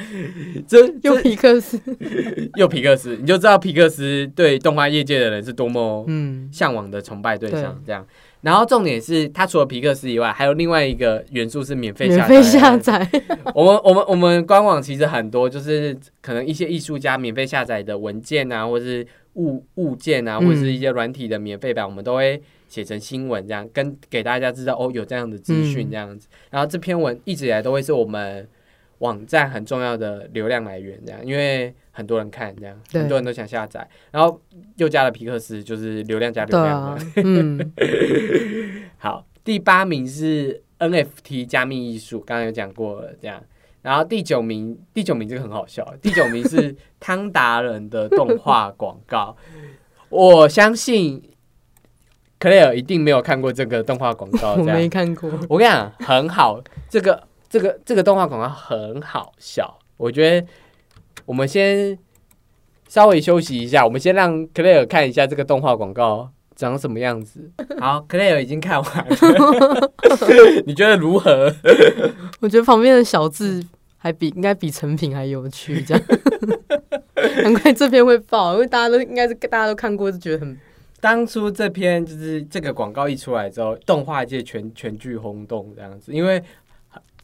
[0.66, 1.80] 这 又皮克斯，
[2.56, 8.06] 又皮克斯，你就知道皮克斯对动画业界的人是多么嗯向往的崇拜对象，这样。
[8.40, 12.28] 然后重点是，它除了皮克斯以外，还有另外一个元素是免费下载。
[12.28, 13.10] 免费下载。
[13.54, 26.28] 我们我们我们官网其实很多，就是可能一些艺术家免费下载的文件啊，或者是物物件啊，或者是一些软体的免费版，我们都会写成新闻，这样跟给大家知道哦，有这样的资讯这样子。
[26.50, 28.48] 然后这篇文一直以来都会是我们
[28.98, 31.74] 网站很重要的流量来源，这样，因为。
[31.90, 34.40] 很多人看这样，很多人都想下载，然后
[34.76, 37.04] 又加了皮克斯，就是流量加流量的。
[37.16, 37.72] 嗯，
[38.98, 43.42] 好，第八名是 NFT 加密艺术，刚刚有讲过了，这样。
[43.82, 49.36] 然后第九名，第九名这个很好笑，第九名是 汤达人的动画广告。
[50.08, 51.20] 我相信
[52.38, 55.28] Clare 一定没有看过这个动画广告， 我没看过。
[55.48, 60.46] 我跟你讲，很好，这个这个这个动画广告很好笑，我觉得。
[61.26, 61.98] 我们先
[62.88, 67.50] 稍微休息一下，我们先让 Clare 看一下这个动画广告长什么样子。
[67.78, 69.92] 好，Clare 已经看完了，
[70.64, 71.54] 你觉得如何？
[72.40, 73.62] 我觉得旁边的小字
[73.98, 76.02] 还比应该比成品还有趣，这样
[77.42, 80.58] 难怪这篇会爆，因为大家都应该是大家都看过，就觉得很。
[80.98, 86.42] 当初这篇就是这个广告一出来之后，动画界全全剧轰动这样子，因为。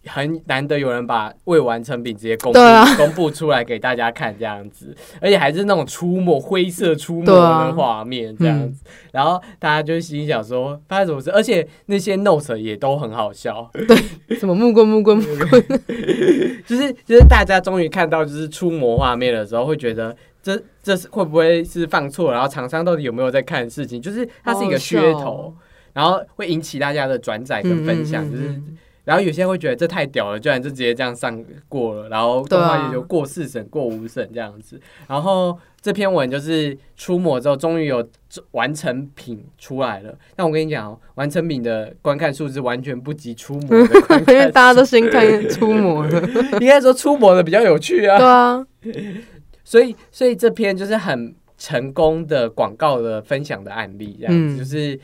[0.06, 2.58] 很难得有人把未完成品直接公布
[2.96, 11.30] 公布出来给大家看这样子，而且还是那种出没灰色出没的画面这样子，然后大家就心想说发生什么事？
[11.30, 13.96] 而且那些 notes 也都很好笑，对，
[14.36, 15.64] 什么木棍木棍木棍，
[16.66, 22.32] 就是就是大家终于看到就是出魔画面的时候，会觉得这这是会不会是放错？
[22.32, 24.00] 然后厂商到底有没有在看事情？
[24.00, 25.54] 就是它是一个噱头，
[25.92, 28.60] 然后会引起大家的转载跟分享，就是。
[29.04, 34.80] 然后有些人会觉得这太屌了，居然就直接这样上过了，然后动画也就过四审、过五审这样子。
[35.06, 38.08] 然后这篇文就是出模之后，终于有
[38.52, 40.16] 完成品出来了。
[40.34, 46.20] 但我跟你讲，完成品的观看数字完全不及出模的观看，因为大家都先看出模的。
[46.60, 48.18] 应该说出模的比较有趣啊。
[48.18, 48.66] 对啊。
[49.62, 54.98] 所以，所以这篇就是很成功的广告的分享的案例，这样子就是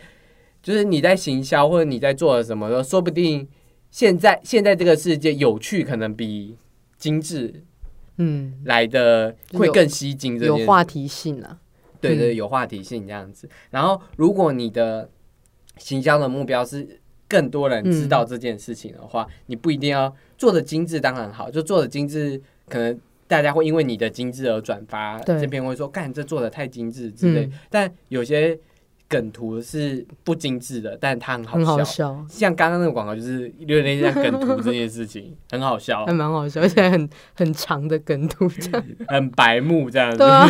[0.63, 3.47] 就是你在行销或者你在做什么，说不定。
[3.91, 6.57] 现在现在这个世界有趣可能比
[6.97, 7.63] 精致
[8.19, 10.39] 嗯，来的会更吸睛。
[10.39, 11.59] 有话题性啊，
[12.01, 13.49] 对对，嗯有话题性这样子。
[13.71, 15.09] 然后，如果你的
[15.79, 27.47] 行销的目标是更多人知嗯道这件事情的话，你不一定要做的精致，当然好，就做的精致，可能大家会因为你的精致而转发，这边会说干这做的太精致之类。
[27.47, 28.59] 嗯但有些
[29.11, 31.77] 梗图是不精致的，但它很好很笑。
[31.77, 38.87] 好笑，像刚刚那个广告，就是有点像梗图这件事情， 很好笑还，蛮好笑，而且很很长的梗图这样。
[39.09, 40.19] 很白目这样子。
[40.19, 40.47] 对啊，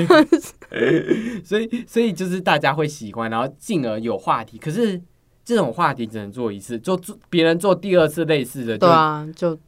[1.42, 4.58] 所以所以就是大家会喜欢，然后进而有话题。
[4.58, 5.00] 可是
[5.42, 9.58] 这种话题只能做一次，做做别人做第二次类似的，就、对啊，就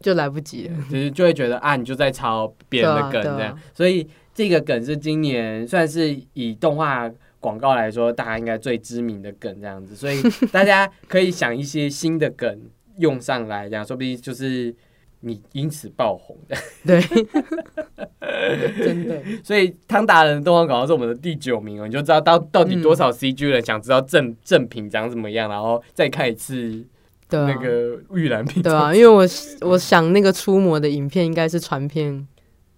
[0.00, 0.76] 就来不及了。
[0.90, 3.56] 就是就会觉得啊，你就在抄别人的梗这样。
[3.72, 7.08] 所以这个梗是今年算是以动画
[7.42, 9.94] 广告来说，大家应该最知名的梗这样子。
[9.96, 10.22] 所以
[10.52, 12.60] 大家可以想一些新的梗
[12.98, 14.72] 用上来，这样说不定就是
[15.20, 16.56] 你因此爆红的。
[16.86, 17.00] 对，
[18.84, 26.84] 真的， 所以汤达人的动画广告是我们的第九名哦，你就知道到到底多少嗯 CG 人想知道正正品长怎么样，然后再看一次
[27.28, 28.62] 对啊，那个玉兰品。
[28.62, 29.26] 对啊，因为我
[29.68, 32.26] 我想那个出模的影片应该是传遍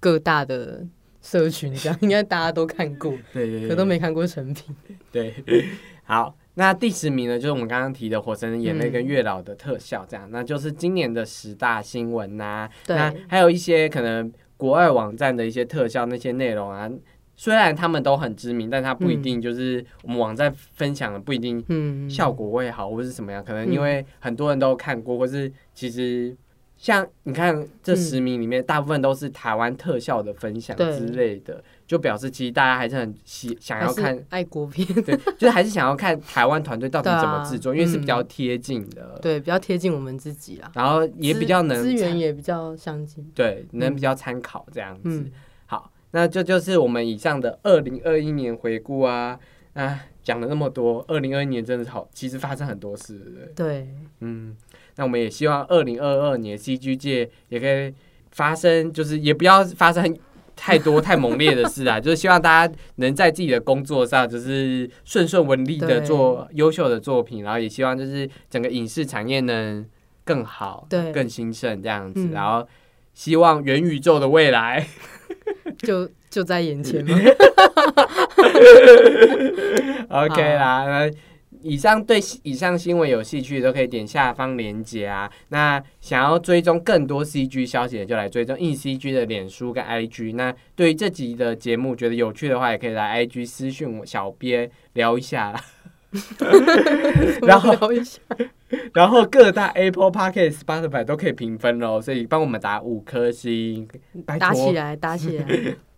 [0.01, 0.85] 各大的
[1.25, 4.77] 社群，这样应该大家都看过，对对对，可都没看过成品。
[5.11, 5.35] 对。
[6.07, 16.91] 好，那第十名呢，就是我们刚刚提的《火神的眼泪》嗯跟月老的特效，这样，那就是今年的十大新闻呐、对那还有一些可能国外网站的一些特效那些内容啊。
[17.37, 23.43] 虽然他们都很知名，但它不一定就是我们网站分享的不一定嗯，效果会好，或是什么样？
[23.43, 26.37] 可能嗯因为很多人都看过，或是其实
[26.85, 43.25] 像你看这十名里面，大部分都是台湾特效的分享之类的，就表示其实大家还是很喜想要看，爱国片，对，就是还是想要看台湾团队到底怎么制作， 因为是比较贴近的，对，比较贴近我们自己啦，然后也比较能资资源也比较相近。
[43.35, 45.09] 对，能嗯比较参考这样子。
[45.09, 45.33] 嗯，
[45.65, 49.41] 好，那这就是我们以上的二零二一年回顾啊。
[49.73, 53.19] 啊，讲了那么多，二零二一年真的是好，其实发生很多事，
[53.57, 53.67] 对？
[53.67, 53.89] 对，
[54.21, 54.57] 嗯，
[54.97, 57.93] 那我们也希望二零二二年 CG 界也可以
[58.31, 60.17] 发生，就是也不要发生
[60.57, 69.85] 太多太猛烈的事啊， 就是希望大家能在自己的工作上就是顺顺文利的做优秀的作品，然后也希望就是整个影视产业能
[70.25, 72.67] 更好，对更兴盛这样子，嗯然后
[73.15, 74.87] 希望元宇宙的未来。
[75.79, 77.17] 就就在眼前嘛。
[80.09, 81.11] OK 啦，那
[81.65, 85.31] 以上对以上新闻有兴趣的都可以点下方链接啊。
[85.49, 90.35] 那想要追踪更多 CG 消息的，就来追踪 ECG 的脸书跟 IG。
[90.35, 95.61] 那对于这集的节目觉得有趣的话，也可以来 IG 私讯我小编聊一下啦。
[97.43, 98.21] 然后聊一下，
[98.95, 103.89] 然后各大 Apple Podcast、Spotify 都可以评分哦，所以帮我们打五颗星，
[104.25, 104.71] 打起。
[104.73, 105.45] 来，打起来。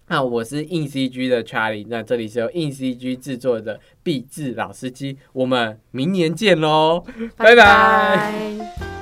[0.09, 7.05] 那我是硬 CG 的 Charlie，那这里是由硬 CG 制作的壁纸老司机，我们明年见喽，
[7.37, 7.55] 拜。
[7.55, 8.96] 拜拜